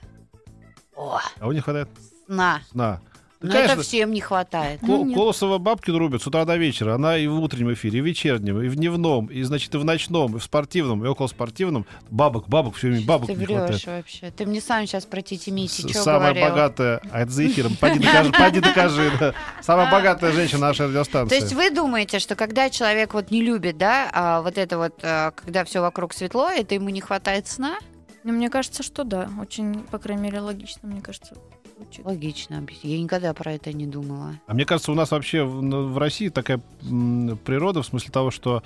О, 0.96 1.20
А 1.40 1.48
у 1.48 1.52
них 1.52 1.64
хватает 1.64 1.90
на. 2.28 2.62
сна. 2.72 3.02
Но 3.46 3.52
Конечно. 3.54 3.74
это 3.74 3.82
всем 3.84 4.12
не 4.12 4.22
хватает. 4.22 4.80
Ко- 4.82 4.86
Ну. 4.88 5.14
Колосова 5.14 5.58
бабки 5.58 5.92
рубят 5.92 6.22
с 6.22 6.28
утра 6.28 6.46
до 6.46 6.56
вечера. 6.58 6.96
Она 6.96 7.18
и 7.18 7.28
в 7.28 7.40
утреннем 7.40 7.74
эфире, 7.74 8.00
и 8.00 8.02
в 8.02 8.06
вечернем, 8.06 8.62
и 8.62 8.68
в 8.68 8.76
дневном, 8.76 9.28
и, 9.28 9.42
значит, 9.44 9.74
и 9.76 9.78
в 9.78 9.86
ночном, 9.86 10.36
и 10.36 10.40
в 10.40 10.44
спортивном, 10.44 11.04
и 11.06 11.08
около 11.08 11.28
спортивном. 11.28 11.86
Бабок, 12.10 12.48
бабок, 12.50 12.76
все 12.76 12.88
время 12.88 13.06
бабок 13.06 13.28
Ты 13.28 13.36
не 13.36 13.46
хватает. 13.46 13.70
врешь 13.70 13.86
вообще. 13.88 14.32
Ты 14.32 14.46
мне 14.46 14.62
сам 14.62 14.86
сейчас 14.88 15.06
про 15.06 15.22
Тити 15.22 15.50
Мити 15.50 15.82
что 15.88 16.04
Самая 16.04 16.34
говорил? 16.34 16.50
богатая, 16.50 17.02
а 17.12 17.22
это 17.22 17.32
за 17.32 17.48
эфиром, 17.48 17.76
поди 17.80 18.00
докажи, 18.00 18.32
поди 18.38 18.60
докажи, 18.60 19.12
да. 19.20 19.34
Самая 19.62 19.92
богатая 19.92 20.32
женщина 20.32 20.62
нашей 20.62 20.80
То 20.80 20.88
радиостанции. 20.88 21.36
есть 21.36 21.54
вы 21.54 21.70
думаете, 21.72 22.20
что 22.20 22.36
когда 22.36 22.70
человек 22.70 23.14
вот 23.14 23.32
не 23.32 23.42
любит, 23.42 23.78
да, 23.78 24.10
а 24.14 24.42
вот 24.42 24.58
это 24.58 24.78
вот, 24.78 24.94
а, 25.04 25.32
когда 25.32 25.64
все 25.66 25.82
вокруг 25.82 26.14
светло, 26.14 26.50
это 26.50 26.76
ему 26.76 26.90
не 26.90 27.02
хватает 27.02 27.48
сна? 27.48 27.78
Ну, 28.26 28.34
мне 28.34 28.50
кажется, 28.50 28.82
что 28.82 29.04
да. 29.04 29.30
Очень, 29.40 29.82
по 29.84 30.00
крайней 30.00 30.24
мере, 30.24 30.40
логично, 30.40 30.90
мне 30.90 31.00
кажется, 31.00 31.36
звучит. 31.78 32.04
Логично. 32.04 32.66
Я 32.82 33.00
никогда 33.00 33.32
про 33.36 33.54
это 33.54 33.72
не 33.72 33.86
думала. 33.86 34.40
А 34.48 34.54
мне 34.56 34.66
кажется, 34.66 34.92
у 34.92 34.96
нас 34.96 35.12
вообще 35.12 35.44
в, 35.44 35.62
ну, 35.62 35.88
в 35.90 35.98
России 36.00 36.30
такая 36.30 36.60
природа, 36.82 37.84
в 37.84 37.86
смысле 37.86 38.12
того, 38.12 38.32
что 38.32 38.64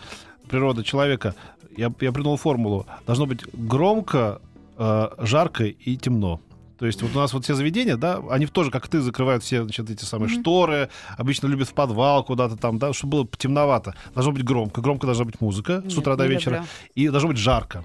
природа 0.48 0.82
человека, 0.84 1.36
я, 1.76 1.92
я 2.00 2.12
придумал 2.14 2.38
формулу, 2.38 2.86
должно 3.06 3.26
быть 3.26 3.42
громко, 3.54 4.42
э, 4.78 5.10
жарко 5.20 5.66
и 5.66 5.98
темно. 5.98 6.40
То 6.78 6.86
есть 6.86 7.02
вот 7.02 7.14
у 7.14 7.20
нас 7.20 7.34
вот 7.34 7.44
все 7.44 7.54
заведения, 7.54 7.98
да, 7.98 8.22
они 8.30 8.46
тоже, 8.46 8.72
как 8.72 8.88
ты, 8.88 9.02
закрывают 9.02 9.44
все, 9.44 9.64
значит, 9.64 9.90
эти 9.90 10.06
самые 10.06 10.32
Мгм. 10.32 10.40
шторы, 10.40 10.90
обычно 11.18 11.48
любят 11.48 11.68
в 11.68 11.74
подвал 11.74 12.24
куда-то 12.24 12.56
там, 12.56 12.80
да, 12.80 12.94
чтобы 12.94 13.12
было 13.12 13.28
темновато. 13.38 13.94
Должно 14.16 14.32
быть 14.32 14.46
громко, 14.46 14.80
громко 14.80 15.06
должна 15.06 15.26
быть 15.26 15.42
музыка 15.42 15.82
с 15.82 15.84
Нет, 15.84 15.98
утра 15.98 16.16
до 16.16 16.26
не 16.26 16.36
вечера, 16.36 16.56
люблю. 16.56 16.70
и 16.96 17.10
должно 17.10 17.28
быть 17.28 17.38
жарко. 17.38 17.84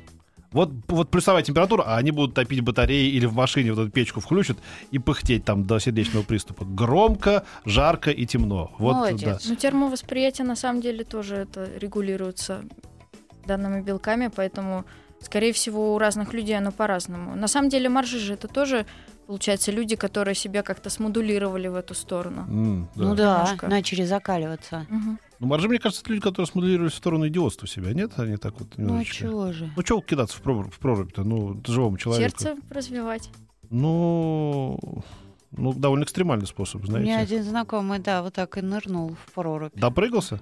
Вот, 0.55 0.71
вот 0.87 1.11
плюсовая 1.11 1.43
температура, 1.43 1.83
а 1.83 1.97
они 1.97 2.13
будут 2.13 2.35
топить 2.35 2.61
батареи 2.61 3.09
или 3.11 3.27
в 3.27 3.35
машине 3.35 3.73
вот 3.73 3.83
эту 3.83 3.91
печку 3.91 4.21
включат 4.21 4.57
и 4.93 5.01
пыхтеть 5.01 5.45
там 5.45 5.67
до 5.67 5.81
сердечного 5.81 6.23
приступа. 6.23 6.65
Громко, 6.65 7.45
жарко 7.65 8.11
и 8.13 8.25
темно. 8.25 8.71
Вот, 8.79 8.95
Молодец. 8.95 9.21
да. 9.21 9.39
Ну, 9.51 9.57
термовосприятие 9.57 10.47
на 10.47 10.55
самом 10.57 10.81
деле 10.81 11.03
тоже 11.05 11.35
это 11.37 11.69
регулируется 11.79 12.65
данными 13.45 13.83
белками, 13.83 14.31
поэтому, 14.35 14.85
скорее 15.21 15.53
всего, 15.53 15.93
у 15.95 15.99
разных 15.99 16.33
людей 16.33 16.57
оно 16.57 16.71
по-разному. 16.71 17.35
На 17.35 17.49
самом 17.49 17.69
деле, 17.69 17.89
маржи 17.89 18.21
же 18.21 18.35
это 18.35 18.47
тоже, 18.47 18.87
получается, 19.27 19.73
люди, 19.73 19.97
которые 19.97 20.37
себя 20.37 20.63
как-то 20.63 20.89
смодулировали 20.89 21.67
в 21.67 21.75
эту 21.75 21.95
сторону. 21.95 22.43
М, 22.49 22.89
да. 22.95 23.03
Ну 23.05 23.15
да, 23.17 23.43
Немножко. 23.43 23.67
начали 23.69 24.05
закаливаться. 24.05 24.87
Мгм. 24.89 25.19
Ну, 25.45 25.51
маржи, 25.51 25.69
мне 25.69 25.79
кажется, 25.79 26.03
это 26.03 26.11
люди, 26.11 26.23
которые 26.23 26.47
смоделировали 26.47 26.89
в 26.89 26.95
сторону 26.95 27.29
идиотства 27.29 27.69
себя, 27.69 27.93
нет? 27.93 28.13
Они 28.19 28.37
так 28.39 28.59
вот 28.59 28.69
Ну 28.79 28.85
а 28.85 28.89
немножечко... 28.89 29.17
чего 29.17 29.53
же? 29.53 29.71
Ну, 29.77 29.83
чего 29.83 30.01
кидаться 30.01 30.39
в 30.39 30.43
прорубь- 30.43 30.71
в 30.71 30.79
прорубь-то? 30.79 31.23
Ну, 31.23 31.61
живому 31.67 31.99
человеку. 31.99 32.23
Сердце 32.41 32.57
развивать. 32.71 33.31
Ну, 33.69 34.79
ну, 35.53 35.73
довольно 35.75 36.05
экстремальный 36.05 36.47
способ, 36.47 36.83
У 36.83 36.91
меня 36.93 37.01
знаете. 37.03 37.35
один 37.35 37.45
знакомый, 37.45 37.99
да, 37.99 38.23
вот 38.23 38.33
так 38.35 38.57
и 38.57 38.63
нырнул 38.63 39.17
в 39.27 39.33
прорубь. 39.33 39.73
Допрыгался? 39.75 40.41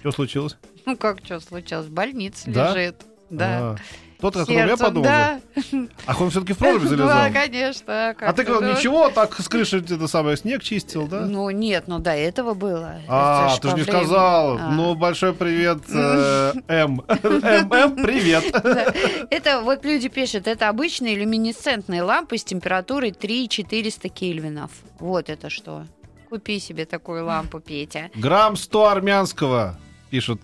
Что 0.00 0.10
случилось? 0.10 0.56
Ну 0.84 0.96
как 0.96 1.24
что 1.24 1.38
случилось? 1.38 1.86
В 1.86 1.92
больнице 1.92 2.50
лежит. 2.50 3.04
Да. 3.32 3.58
А, 3.60 3.76
Тот, 4.20 4.36
о 4.36 4.40
котором 4.40 4.68
я 4.68 4.76
подумал. 4.76 5.02
да. 5.04 5.40
Ах, 6.06 6.20
он 6.20 6.30
все-таки 6.30 6.52
в 6.52 6.58
прорубь 6.58 6.82
залезал. 6.84 7.08
Да, 7.08 7.30
конечно. 7.30 8.10
А 8.20 8.32
ты 8.34 8.44
говорил, 8.44 8.76
ничего, 8.76 9.08
так 9.08 9.34
с 9.40 9.48
крыши 9.48 9.78
это 9.78 10.06
самое 10.06 10.36
снег 10.36 10.62
чистил, 10.62 11.08
да? 11.08 11.22
Ну 11.22 11.48
нет, 11.50 11.84
ну 11.88 11.98
до 11.98 12.10
этого 12.12 12.54
было. 12.54 13.00
А, 13.08 13.56
ты 13.56 13.70
же 13.70 13.74
не 13.76 13.82
сказал. 13.82 14.58
А. 14.58 14.70
Ну, 14.70 14.94
большой 14.94 15.32
привет, 15.32 15.78
э, 15.92 16.52
М. 16.68 17.00
М, 17.08 17.96
привет. 17.96 18.44
Это 19.30 19.62
вот 19.62 19.84
люди 19.84 20.08
пишут, 20.08 20.46
это 20.46 20.68
обычные 20.68 21.16
люминесцентные 21.16 22.02
лампы 22.02 22.36
с 22.36 22.44
температурой 22.44 23.10
3-400 23.12 24.08
кельвинов. 24.10 24.70
Вот 25.00 25.30
это 25.30 25.48
что. 25.50 25.86
Купи 26.28 26.60
себе 26.60 26.84
такую 26.84 27.24
лампу, 27.24 27.60
Петя. 27.60 28.10
Грамм 28.14 28.56
100 28.56 28.86
армянского, 28.88 29.78
пишет 30.10 30.40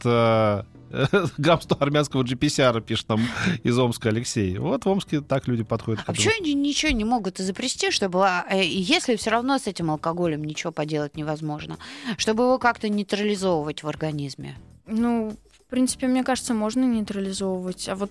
100 1.63 1.77
армянского 1.81 2.23
GPCR, 2.23 2.81
пишет 2.81 3.09
нам 3.09 3.21
из 3.63 3.79
Омска 3.79 4.09
Алексей. 4.09 4.59
Вот 4.59 4.85
в 4.85 4.89
Омске 4.89 5.21
так 5.21 5.49
люди 5.49 5.63
подходят 5.63 6.03
к 6.03 6.09
А 6.09 6.13
почему 6.13 6.35
они 6.41 6.55
ничего 6.55 6.93
не 6.93 7.05
могут 7.05 7.41
изобрести, 7.41 7.91
чтобы, 7.91 8.27
а, 8.27 8.47
э, 8.51 8.65
если 8.65 9.17
все 9.17 9.31
равно 9.31 9.59
с 9.59 9.67
этим 9.67 9.91
алкоголем 9.91 10.45
ничего 10.45 10.73
поделать 10.73 11.17
невозможно, 11.17 11.79
чтобы 12.17 12.45
его 12.45 12.59
как-то 12.59 12.89
нейтрализовывать 12.89 13.83
в 13.83 13.89
организме? 13.89 14.57
Ну, 14.87 15.37
в 15.53 15.71
принципе, 15.71 16.07
мне 16.07 16.25
кажется, 16.25 16.55
можно 16.55 16.85
нейтрализовывать. 16.85 17.89
А 17.89 17.95
вот 17.95 18.11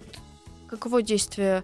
каково 0.67 1.01
действие 1.01 1.63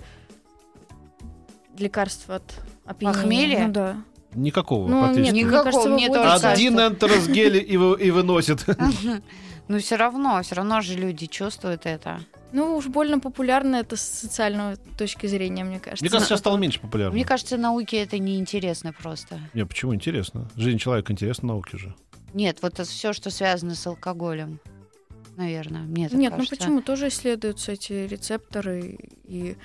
лекарства 1.77 2.35
от 2.35 2.53
опьянения? 2.85 3.21
Похмелья? 3.21 3.67
Ну 3.67 3.73
да. 3.73 3.97
Никакого 4.35 4.87
Ну, 4.87 5.07
нет, 5.13 5.31
мне 5.31 5.43
Никакого, 5.43 5.63
кажется, 5.63 5.89
мне 5.89 6.07
тоже 6.07 6.47
Один 6.47 6.79
энтеросгель 6.79 7.57
и, 7.57 7.77
вы- 7.77 7.99
и 7.99 8.11
выносит. 8.11 8.65
Но 9.67 9.79
все 9.79 9.95
равно, 9.95 10.41
все 10.43 10.55
равно 10.55 10.81
же 10.81 10.95
люди 10.95 11.25
чувствуют 11.25 11.85
это. 11.85 12.19
Ну, 12.51 12.75
уж 12.75 12.87
больно 12.87 13.19
популярно 13.19 13.77
это 13.77 13.95
с 13.95 14.01
социальной 14.01 14.75
точки 14.97 15.25
зрения, 15.25 15.63
мне 15.63 15.79
кажется. 15.79 16.03
Мне 16.03 16.11
кажется, 16.11 16.29
сейчас 16.29 16.39
стало 16.39 16.57
меньше 16.57 16.79
популярно. 16.79 17.13
Мне 17.15 17.25
кажется, 17.25 17.57
науке 17.57 17.97
это 17.97 18.19
неинтересно 18.19 18.93
просто. 18.93 19.39
Не, 19.53 19.65
почему 19.65 19.95
интересно? 19.95 20.49
Жизнь 20.55 20.77
человека 20.77 21.13
интересна 21.13 21.49
науке 21.49 21.77
же. 21.77 21.95
Нет, 22.33 22.59
вот 22.61 22.79
все, 22.79 23.13
что 23.13 23.29
связано 23.29 23.73
с 23.73 23.87
алкоголем, 23.87 24.59
наверное, 25.37 25.81
мне 25.81 26.09
так 26.09 26.17
Нет, 26.17 26.33
ну 26.37 26.45
почему? 26.45 26.81
Тоже 26.81 27.07
исследуются 27.07 27.71
эти 27.71 27.93
рецепторы, 28.07 28.99
и 29.23 29.55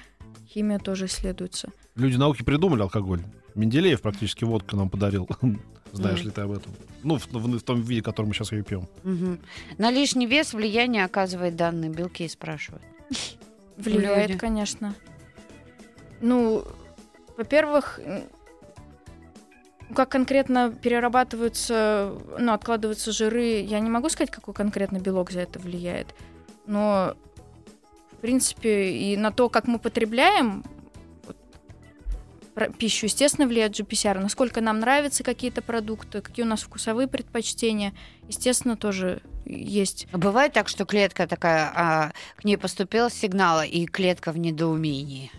химия 0.46 0.78
тоже 0.78 1.06
исследуется. 1.06 1.70
Люди 1.96 2.16
науки 2.16 2.42
придумали 2.42 2.82
алкоголь. 2.82 3.22
Менделеев 3.58 4.00
практически 4.00 4.44
водку 4.44 4.76
нам 4.76 4.88
подарил. 4.88 5.28
Знаешь 5.92 6.18
Мгм. 6.20 6.26
ли 6.26 6.30
ты 6.30 6.40
об 6.42 6.52
этом? 6.52 6.72
Ну, 7.02 7.18
в, 7.18 7.26
в- 7.32 7.58
в 7.58 7.62
том 7.62 7.80
виде, 7.80 8.00
в 8.02 8.04
котором 8.04 8.28
мы 8.28 8.34
сейчас 8.34 8.52
ее 8.52 8.62
пьем. 8.62 8.86
Мгм. 9.04 9.38
На 9.78 9.90
лишний 9.90 10.26
вес 10.26 10.52
влияние 10.54 11.04
оказывает 11.04 11.56
данные 11.56 11.90
белки, 11.90 12.28
спрашивают. 12.28 12.82
Влияет, 13.76 14.38
конечно. 14.38 14.94
Ну, 16.20 16.64
во-первых, 17.36 18.00
как 19.94 20.08
конкретно 20.10 20.70
перерабатываются, 20.70 22.12
ну, 22.38 22.52
откладываются 22.52 23.10
жиры, 23.12 23.60
я 23.62 23.80
не 23.80 23.88
могу 23.90 24.08
сказать, 24.08 24.30
какой 24.30 24.52
конкретно 24.54 24.98
белок 24.98 25.30
за 25.30 25.40
это 25.40 25.58
влияет. 25.58 26.14
Но, 26.66 27.14
в 28.12 28.16
принципе, 28.16 28.90
и 28.92 29.16
на 29.16 29.30
то, 29.32 29.48
как 29.48 29.66
мы 29.66 29.78
потребляем 29.78 30.64
пищу, 32.66 33.06
естественно, 33.06 33.46
влияет 33.46 33.78
GPCR. 33.78 34.18
Насколько 34.18 34.60
нам 34.60 34.80
нравятся 34.80 35.24
какие-то 35.24 35.62
продукты, 35.62 36.20
какие 36.20 36.44
у 36.44 36.48
нас 36.48 36.62
вкусовые 36.62 37.08
предпочтения, 37.08 37.92
естественно, 38.28 38.76
тоже 38.76 39.22
есть. 39.46 40.06
Бывает 40.12 40.52
так, 40.52 40.68
что 40.68 40.84
клетка 40.84 41.26
такая, 41.26 41.72
а, 41.74 42.12
к 42.36 42.44
ней 42.44 42.56
поступил 42.56 43.10
сигнал, 43.10 43.62
и 43.62 43.86
клетка 43.86 44.32
в 44.32 44.38
недоумении. 44.38 45.30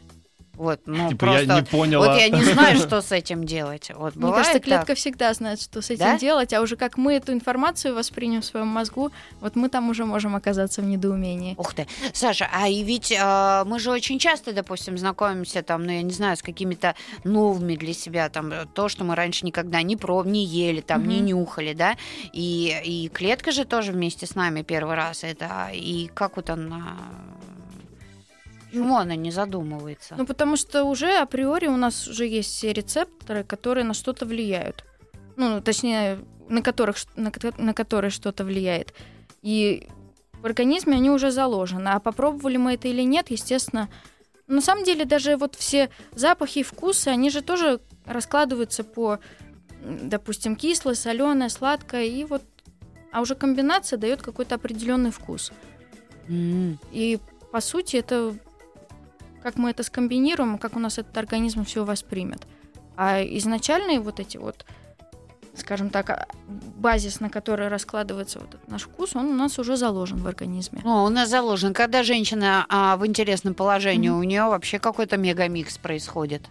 Вот, 0.59 0.81
ну 0.87 1.07
типа, 1.07 1.25
я 1.25 1.31
просто... 1.31 1.55
не 1.55 1.61
поняла. 1.63 2.07
Вот 2.07 2.17
я 2.19 2.27
не 2.27 2.43
знаю, 2.43 2.77
что 2.85 3.01
с 3.01 3.13
этим 3.13 3.45
делать. 3.45 3.91
Вот, 3.95 4.17
Мне 4.17 4.29
кажется, 4.29 4.53
так? 4.55 4.63
клетка 4.63 4.93
всегда 4.93 5.33
знает, 5.33 5.61
что 5.61 5.81
с 5.81 5.89
этим 5.89 6.03
Да? 6.03 6.17
делать, 6.19 6.51
а 6.51 6.59
уже 6.59 6.75
как 6.75 6.97
мы 6.97 7.13
эту 7.13 7.31
информацию 7.31 7.95
воспримем 7.95 8.41
в 8.41 8.45
своем 8.45 8.67
мозгу, 8.67 9.09
вот 9.39 9.55
мы 9.55 9.69
там 9.69 9.89
уже 9.89 10.03
можем 10.03 10.35
оказаться 10.35 10.81
в 10.81 10.85
недоумении. 10.85 11.55
Ух 11.57 11.73
ты. 11.73 11.87
Саша, 12.11 12.49
а 12.53 12.67
и 12.67 12.83
ведь 12.83 13.13
а, 13.17 13.63
мы 13.63 13.79
же 13.79 13.89
очень 13.89 14.19
часто, 14.19 14.51
допустим, 14.51 14.97
знакомимся 14.97 15.63
там, 15.63 15.85
ну, 15.85 15.93
я 15.93 16.01
не 16.01 16.11
знаю, 16.11 16.35
с 16.35 16.41
какими-то 16.41 16.93
новыми 17.23 17.77
для 17.77 17.93
себя, 17.93 18.27
там, 18.27 18.51
э, 18.51 18.65
то, 18.73 18.89
что 18.89 19.05
мы 19.05 19.15
раньше 19.15 19.45
никогда 19.45 19.81
не 19.81 19.95
проб, 19.95 20.25
не 20.25 20.43
ели, 20.43 20.81
там, 20.81 21.07
не 21.07 21.19
Мгм. 21.19 21.25
нюхали, 21.27 21.71
да, 21.71 21.95
и, 22.33 22.77
и 22.83 23.07
клетка 23.07 23.53
же 23.53 23.63
тоже 23.63 23.93
вместе 23.93 24.25
с 24.25 24.35
нами 24.35 24.63
первый 24.63 24.95
раз 24.97 25.23
это, 25.23 25.69
и 25.73 26.11
как 26.13 26.35
вот 26.35 26.49
она... 26.49 26.97
Почему 28.69 28.97
она 28.97 29.15
не 29.15 29.31
задумывается? 29.31 30.15
Ну, 30.17 30.25
потому 30.25 30.55
что 30.55 30.83
уже 30.83 31.17
априори 31.17 31.67
у 31.67 31.77
нас 31.77 32.07
уже 32.07 32.27
есть 32.27 32.51
все 32.51 32.71
рецепторы, 32.71 33.43
которые 33.43 33.83
на 33.83 33.93
что-то 33.93 34.25
влияют. 34.25 34.85
Ну, 35.37 35.61
точнее, 35.61 36.19
на, 36.49 36.61
которых, 36.61 36.97
на, 37.15 37.31
на 37.57 37.73
которые 37.73 38.11
что-то 38.11 38.43
влияет. 38.43 38.93
И 39.41 39.87
в 40.33 40.45
организме 40.45 40.95
они 40.95 41.09
уже 41.09 41.31
заложены. 41.31 41.89
А 41.89 41.99
попробовали 41.99 42.57
мы 42.57 42.73
это 42.73 42.87
или 42.87 43.01
нет, 43.01 43.31
естественно. 43.31 43.89
На 44.47 44.61
самом 44.61 44.83
деле, 44.83 45.05
даже 45.05 45.35
вот 45.37 45.55
все 45.55 45.89
запахи 46.13 46.59
и 46.59 46.63
вкусы, 46.63 47.07
они 47.07 47.29
же 47.29 47.41
тоже 47.41 47.79
раскладываются 48.05 48.83
по, 48.83 49.19
допустим, 49.81 50.55
кислое, 50.55 50.95
соленое, 50.95 51.49
сладкое. 51.49 52.05
И 52.05 52.23
вот 52.23 52.43
а 53.11 53.21
уже 53.21 53.35
комбинация 53.35 53.97
дает 53.97 54.21
какой-то 54.21 54.55
определенный 54.55 55.11
вкус. 55.11 55.51
М. 56.27 56.77
И 56.91 57.19
по 57.51 57.61
сути 57.61 57.95
это 57.97 58.35
как 59.43 59.55
мы 59.57 59.69
это 59.71 59.83
скомбинируем, 59.83 60.57
как 60.57 60.75
у 60.75 60.79
нас 60.79 60.97
этот 60.97 61.17
организм 61.17 61.63
все 61.65 61.83
воспримет. 61.85 62.47
А 62.95 63.21
изначальные 63.23 63.99
вот 63.99 64.19
эти 64.19 64.37
вот, 64.37 64.65
скажем 65.55 65.89
так, 65.89 66.09
а, 66.09 66.27
базис, 66.47 67.19
на 67.21 67.29
который 67.29 67.67
раскладывается 67.69 68.39
вот 68.39 68.49
этот 68.55 68.67
наш 68.69 68.83
вкус, 68.83 69.15
он 69.15 69.27
у 69.27 69.33
нас 69.33 69.57
уже 69.59 69.77
заложен 69.77 70.17
в 70.17 70.27
организме. 70.27 70.81
Ну, 70.83 71.03
у 71.05 71.09
нас 71.09 71.29
заложен, 71.29 71.73
когда 71.73 72.03
женщина 72.03 72.65
а, 72.69 72.97
в 72.97 73.05
интересном 73.07 73.53
положении, 73.53 74.09
Мгм. 74.09 74.19
у 74.19 74.23
нее 74.23 74.43
вообще 74.43 74.79
какой-то 74.79 75.17
мегамикс 75.17 75.77
происходит. 75.77 76.49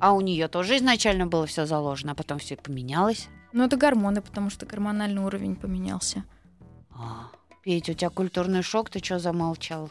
А 0.00 0.12
у 0.14 0.20
нее 0.20 0.48
тоже 0.48 0.78
изначально 0.78 1.26
было 1.26 1.46
все 1.46 1.66
заложено, 1.66 2.12
а 2.12 2.14
потом 2.14 2.38
все 2.38 2.56
поменялось. 2.56 3.28
Ну, 3.52 3.64
это 3.64 3.76
гормоны, 3.76 4.22
потому 4.22 4.48
что 4.50 4.64
гормональный 4.66 5.22
уровень 5.22 5.54
поменялся. 5.56 6.24
А, 6.90 7.28
Петь, 7.62 7.88
у 7.90 7.92
тебя 7.92 8.08
культурный 8.10 8.62
шок, 8.62 8.88
ты 8.90 8.98
что 8.98 9.18
замолчал? 9.18 9.90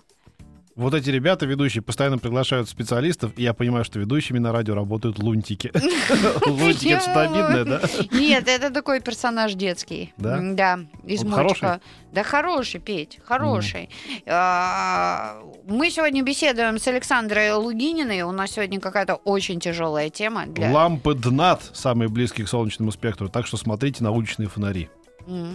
Вот 0.75 0.93
эти 0.93 1.09
ребята, 1.09 1.45
ведущие, 1.45 1.81
постоянно 1.81 2.17
приглашают 2.17 2.69
специалистов, 2.69 3.33
и 3.35 3.43
я 3.43 3.53
понимаю, 3.53 3.83
что 3.83 3.99
ведущими 3.99 4.39
на 4.39 4.51
радио 4.51 4.73
работают 4.73 5.19
лунтики. 5.19 5.71
Лунтики— 6.45 6.87
это 6.93 7.01
что-то 7.01 7.21
обидное, 7.21 7.65
да? 7.65 7.81
Нет, 8.17 8.47
это 8.47 8.69
такой 8.69 9.01
персонаж 9.01 9.53
детский. 9.53 10.13
Да? 10.17 10.39
Да, 10.41 10.79
из 11.03 11.23
мультика. 11.23 11.81
Да 12.13 12.23
хороший, 12.23 12.79
Петь, 12.79 13.19
хороший. 13.23 13.89
А, 14.25 15.41
Мы 15.65 15.89
сегодня 15.91 16.23
беседуем 16.23 16.77
с 16.77 16.87
Александрой 16.87 17.53
Лугининой. 17.53 18.21
У 18.21 18.31
нас 18.31 18.51
сегодня 18.51 18.79
какая-то 18.79 19.15
очень 19.15 19.59
тяжелая 19.59 20.09
тема. 20.09 20.45
Лампы 20.57 21.13
ДНАТ 21.13 21.71
самые 21.73 22.09
близкие 22.09 22.45
к 22.45 22.49
солнечному 22.49 22.91
спектру, 22.91 23.29
так 23.29 23.45
что 23.45 23.57
смотрите 23.57 24.03
на 24.03 24.11
уличные 24.11 24.47
фонари. 24.47 24.89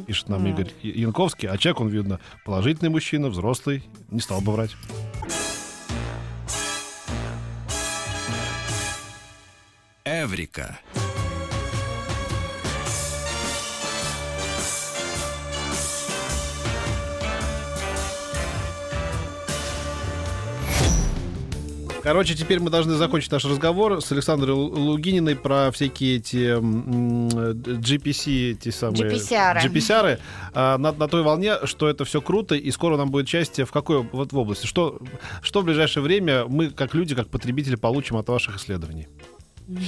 Пишет 0.07 0.29
нам. 0.29 0.47
Игорь 0.47 0.71
Янковский, 0.83 1.49
а 1.49 1.59
человек, 1.59 1.81
он, 1.81 1.89
видно, 1.89 2.21
положительный 2.45 2.91
мужчина, 2.91 3.29
взрослый, 3.29 3.83
не 4.11 4.21
стал 4.21 4.41
бы 4.41 4.53
врать. 4.53 4.71
Эврика. 10.27 10.81
Короче, 22.03 22.35
теперь 22.35 22.59
мы 22.61 22.71
должны 22.71 22.95
закончить 22.95 23.31
наш 23.31 23.45
разговор 23.45 24.01
с 24.01 24.11
Александрой 24.11 24.55
Лу- 24.55 24.77
Лугининой 24.77 25.37
про 25.37 25.71
всякие 25.73 26.17
эти 26.17 26.57
GPC, 26.59 28.53
эти 28.53 28.71
самые... 28.71 29.12
GPCR. 29.12 29.65
GPCR, 29.65 30.19
а, 30.55 30.79
на, 30.79 30.93
на 30.93 31.09
той 31.09 31.23
волне, 31.23 31.55
что 31.65 31.89
это 31.89 32.05
все 32.05 32.21
круто, 32.21 32.55
и 32.57 32.71
скоро 32.73 32.97
нам 32.97 33.11
будет 33.12 33.29
счастье 33.29 33.65
в 33.65 33.71
какой 33.73 34.03
вот 34.03 34.33
в 34.33 34.39
области? 34.39 34.67
Что, 34.67 34.99
что 35.41 35.62
в 35.62 35.65
ближайшее 35.65 36.03
время 36.03 36.47
мы, 36.47 36.71
как 36.71 36.95
люди, 36.95 37.15
как 37.15 37.29
потребители, 37.29 37.77
получим 37.77 38.17
от 38.17 38.29
ваших 38.29 38.57
исследований? 38.57 39.09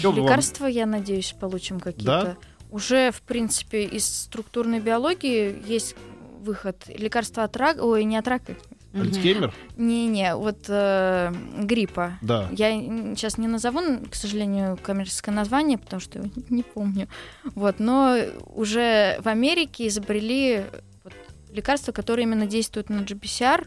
Чё 0.01 0.11
вам- 0.12 0.25
Лекарства, 0.25 0.67
я 0.67 0.87
надеюсь, 0.87 1.35
получим 1.38 1.81
какие-то. 1.81 2.37
Уже, 2.71 3.11
в 3.12 3.23
принципе, 3.23 3.85
из 3.85 4.05
структурной 4.05 4.81
биологии 4.81 5.57
есть 5.67 5.97
выход. 6.41 6.85
Лекарства 6.88 7.45
от 7.45 7.57
рака, 7.57 7.81
ой, 7.83 8.05
не 8.05 8.17
от 8.17 8.29
рака. 8.29 8.57
Альцгеймер? 8.95 9.55
не-не, 9.77 10.35
вот 10.35 10.64
э, 10.69 11.33
гриппа. 11.59 12.19
Да. 12.23 12.49
Я 12.53 12.71
сейчас 13.14 13.37
не 13.37 13.47
назову, 13.47 13.81
к 14.11 14.14
сожалению, 14.14 14.79
коммерческое 14.83 15.35
название, 15.35 15.79
потому 15.79 16.01
что 16.01 16.21
не 16.49 16.62
помню. 16.62 17.09
Вот, 17.55 17.81
но 17.81 18.17
уже 18.47 19.19
в 19.21 19.29
Америке 19.29 19.88
изобрели 19.88 20.64
вот 21.05 21.12
лекарства, 21.51 21.93
которые 21.93 22.25
именно 22.25 22.47
действуют 22.47 22.88
на 22.88 23.01
GPCR 23.01 23.67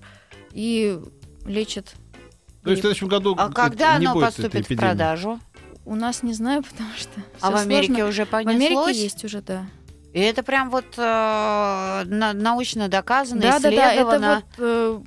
и 0.53 0.99
лечат. 1.45 1.93
То 2.63 2.69
есть 2.71 2.81
в 2.81 2.83
следующем 2.83 3.07
году 3.07 3.35
А 3.37 3.51
когда 3.51 3.97
не 3.97 4.05
оно 4.05 4.15
будет 4.15 4.25
поступит 4.25 4.69
в 4.69 4.75
продажу? 4.75 5.39
У 5.85 5.95
нас 5.95 6.23
не 6.23 6.33
знаю, 6.33 6.63
потому 6.69 6.89
что 6.95 7.09
А 7.41 7.51
в 7.51 7.55
Америке 7.55 7.93
сложно. 7.93 8.09
уже 8.09 8.25
В 8.25 8.29
понеслось? 8.29 8.55
Америке 8.87 9.03
есть 9.03 9.23
уже, 9.25 9.41
да. 9.41 9.65
И 10.13 10.19
это 10.19 10.43
прям 10.43 10.69
вот 10.69 10.85
э, 10.97 11.01
на- 11.01 12.33
научно 12.33 12.87
доказано, 12.89 13.41
Да, 13.41 13.59
да, 13.59 13.69
да. 13.69 13.69
Это 13.69 13.87
исследовано. 13.93 14.35
вот 14.35 14.55
э, 14.59 14.99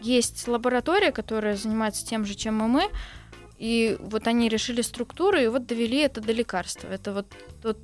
есть 0.00 0.48
лаборатория, 0.48 1.12
которая 1.12 1.56
занимается 1.56 2.06
тем 2.06 2.24
же, 2.24 2.34
чем 2.34 2.64
и 2.64 2.66
мы. 2.66 2.88
И 3.58 3.98
вот 4.00 4.26
они 4.26 4.48
решили 4.48 4.80
структуры 4.80 5.44
и 5.44 5.48
вот 5.48 5.66
довели 5.66 5.98
это 5.98 6.22
до 6.22 6.32
лекарства. 6.32 6.88
Это 6.88 7.12
вот 7.12 7.26
тот 7.62 7.78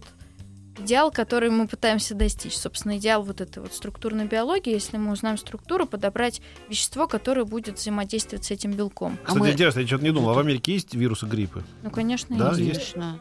идеал, 0.79 1.11
который 1.11 1.51
мы 1.51 1.67
пытаемся 1.67 2.15
достичь. 2.15 2.57
Собственно, 2.57 2.99
идеал 2.99 3.23
вот 3.23 3.41
этой 3.41 3.61
вот 3.63 3.73
структурной 3.75 4.27
биологии, 4.27 4.73
если 4.73 4.97
мы 4.97 5.13
узнаем 5.13 5.39
структуру, 5.39 5.87
подобрать 5.87 6.41
вещество, 6.69 7.07
которое 7.07 7.45
будет 7.45 7.79
взаимодействовать 7.79 8.45
с 8.45 8.51
этим 8.51 8.73
белком. 8.73 9.19
А 9.23 9.27
Кстати, 9.29 9.39
мы- 9.39 9.51
интересно, 9.53 9.81
я 9.81 9.87
что-то 9.87 10.05
не 10.05 10.11
думал. 10.13 10.31
А 10.31 10.35
в 10.35 10.39
Америке 10.39 10.73
есть 10.75 10.95
вирусы 10.95 11.27
гриппа? 11.27 11.63
Ну, 11.83 11.91
конечно, 11.91 12.37
Да, 12.37 12.51
есть. 12.57 12.93
Конечно. 12.93 13.21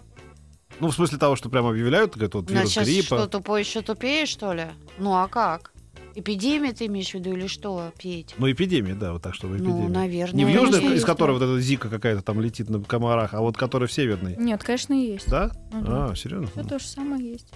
Ну, 0.79 0.89
в 0.89 0.93
смысле 0.95 1.17
того, 1.17 1.35
что 1.37 1.49
прямо 1.49 1.69
объявляют, 1.69 2.13
говорят, 2.15 2.33
вот 2.35 2.49
вирус 2.51 2.73
Значит, 2.73 2.83
гриппа. 2.93 3.17
что, 3.17 3.27
тупой 3.27 3.61
еще 3.61 3.81
тупее, 3.81 4.25
что 4.25 4.51
ли? 4.53 4.65
Ну, 4.97 5.13
а 5.15 5.27
как? 5.29 5.71
Эпидемия 6.15 6.71
ты 6.71 6.85
имеешь 6.85 7.11
в 7.11 7.13
виду 7.15 7.33
или 7.33 7.47
что, 7.47 7.91
Петь? 7.97 8.35
Ну, 8.37 8.49
эпидемия, 8.49 8.95
да, 8.95 9.11
вот 9.11 9.21
так, 9.21 9.35
чтобы 9.35 9.57
эпидемия. 9.57 9.83
Ну, 9.83 9.89
наверное. 9.89 10.35
Не 10.35 10.45
в 10.45 10.49
южной, 10.49 10.79
из 10.79 10.91
есть, 10.91 11.05
которой 11.05 11.37
да. 11.37 11.45
вот 11.45 11.53
эта 11.53 11.61
зика 11.61 11.89
какая-то 11.89 12.21
там 12.21 12.39
летит 12.39 12.69
на 12.69 12.81
комарах, 12.81 13.33
а 13.33 13.41
вот 13.41 13.57
которая 13.57 13.87
в 13.87 13.91
северной. 13.91 14.35
Нет, 14.37 14.63
конечно, 14.63 14.93
есть. 14.93 15.29
Да? 15.29 15.51
Ну 15.73 15.81
да. 15.81 16.05
А, 16.05 16.15
серьезно? 16.15 16.47
Все 16.47 16.63
то 16.63 16.79
же 16.79 16.87
самое 16.87 17.31
есть. 17.31 17.47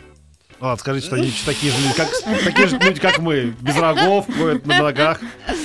Ладно, 0.59 0.77
скажите, 0.77 1.07
что 1.07 1.15
они 1.15 1.31
такие 1.45 1.71
же 1.71 1.81
люди, 1.81 1.95
как, 1.95 2.09
такие 2.43 2.67
же 2.67 2.77
люди, 2.79 2.99
как 2.99 3.19
мы, 3.19 3.55
без 3.61 3.77
рогов, 3.77 4.25
ходят 4.25 4.65
на 4.65 4.83
ногах. 4.83 5.21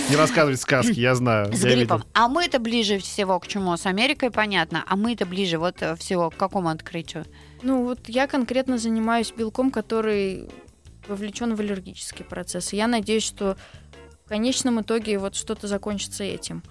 Не 0.08 0.14
рассказывайте 0.14 0.62
сказки, 0.62 1.00
я 1.00 1.16
знаю. 1.16 1.52
С 1.52 1.64
я 1.64 1.74
гриппом. 1.74 1.98
видел. 1.98 2.10
А 2.12 2.28
мы-то 2.28 2.60
ближе 2.60 2.98
всего 2.98 3.40
к 3.40 3.48
чему? 3.48 3.76
С 3.76 3.86
Америкой 3.86 4.30
понятно. 4.30 4.84
А 4.86 4.94
мы-то 4.94 5.26
ближе 5.26 5.58
вот 5.58 5.82
э, 5.82 5.96
всего 5.96 6.30
к 6.30 6.36
какому 6.36 6.68
открытию? 6.68 7.24
Ну, 7.62 7.82
вот 7.82 8.08
я 8.08 8.28
конкретно 8.28 8.78
занимаюсь 8.78 9.32
белком, 9.36 9.72
который 9.72 10.48
вовлечен 11.08 11.54
в 11.54 11.60
аллергические 11.60 12.24
процессы. 12.26 12.76
Я 12.76 12.86
надеюсь, 12.86 13.24
что 13.24 13.56
в 14.24 14.28
конечном 14.28 14.80
итоге 14.80 15.18
вот 15.18 15.34
что-то 15.34 15.66
закончится 15.66 16.24
этим. 16.24 16.62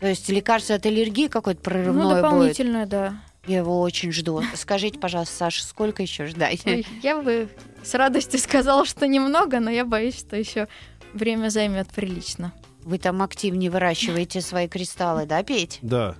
То 0.00 0.06
есть 0.06 0.28
лекарство 0.28 0.76
от 0.76 0.86
аллергии 0.86 1.28
какое-то 1.28 1.60
Ну, 1.60 1.64
прорывное 1.64 2.04
будет? 2.06 2.22
дополнительное, 2.22 2.86
да. 2.86 3.20
Я 3.46 3.58
его 3.58 3.80
очень 3.80 4.12
жду. 4.12 4.42
Скажите, 4.54 4.98
пожалуйста, 4.98 5.34
Саша, 5.34 5.64
сколько 5.64 6.02
еще 6.02 6.26
ждать? 6.26 6.62
Ой, 6.66 6.86
я 7.02 7.20
бы 7.20 7.48
с 7.82 7.94
радостью 7.94 8.38
сказала, 8.38 8.84
что 8.84 9.06
немного, 9.06 9.60
но 9.60 9.70
я 9.70 9.84
боюсь, 9.84 10.18
что 10.18 10.36
еще 10.36 10.68
время 11.14 11.48
займет 11.48 11.88
прилично. 11.88 12.52
Вы 12.82 12.98
там 12.98 13.22
активнее 13.22 13.70
выращиваете 13.70 14.40
свои 14.40 14.68
кристаллы, 14.68 15.26
да, 15.26 15.42
Петь? 15.42 15.78
Да. 15.82 16.16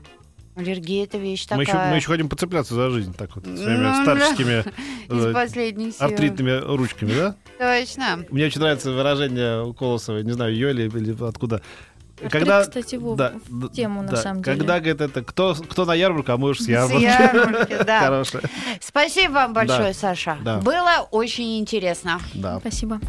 Аллергия 0.56 1.04
это 1.04 1.16
вещь 1.16 1.46
Мы 1.50 1.62
еще, 1.62 1.72
такая. 1.72 1.90
мы 1.90 1.96
еще 1.96 2.08
хотим 2.08 2.28
поцепляться 2.28 2.74
за 2.74 2.90
жизнь, 2.90 3.14
так 3.14 3.34
вот, 3.36 3.44
своими 3.44 3.82
Ну, 3.86 4.02
старческими 4.02 4.64
Из 5.08 5.96
э, 5.96 6.04
артритными 6.04 6.60
ручками, 6.76 7.12
да? 7.12 7.34
Точно. 7.58 8.24
Мне 8.30 8.46
очень 8.46 8.60
нравится 8.60 8.90
выражение 8.90 9.62
у 9.62 9.72
Колосовой, 9.72 10.24
не 10.24 10.32
знаю, 10.32 10.52
ее 10.52 10.70
или, 10.70 10.88
или 10.88 11.16
откуда. 11.26 11.62
Артрит, 12.22 12.48
кстати, 12.62 12.96
в- 12.96 13.16
в 13.48 13.68
тему, 13.72 14.02
на 14.02 14.08
да, 14.08 14.16
самом 14.18 14.42
деле. 14.42 14.56
Когда, 14.58 14.78
говорит, 14.80 15.00
это 15.00 15.22
кто, 15.24 15.54
кто 15.54 15.86
на 15.86 15.94
ярмарку, 15.94 16.32
а 16.32 16.36
мы 16.36 16.50
уж 16.50 16.58
с 16.58 16.64
С 16.64 16.68
ярмарки. 16.68 17.02
ярмарки, 17.02 17.76
да. 17.86 18.00
Хорошая. 18.00 18.42
Спасибо 18.80 19.32
вам 19.32 19.54
большое, 19.54 19.92
Да. 19.92 19.94
Саша. 19.94 20.36
Да. 20.42 20.58
Было 20.58 21.08
очень 21.10 21.58
интересно. 21.58 22.20
Да. 22.34 22.58
Спасибо. 22.60 23.00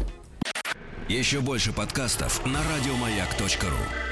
Еще 1.08 1.40
больше 1.40 1.72
подкастов 1.74 2.40
на 2.46 2.60
радиомаяк.ру. 2.74 4.11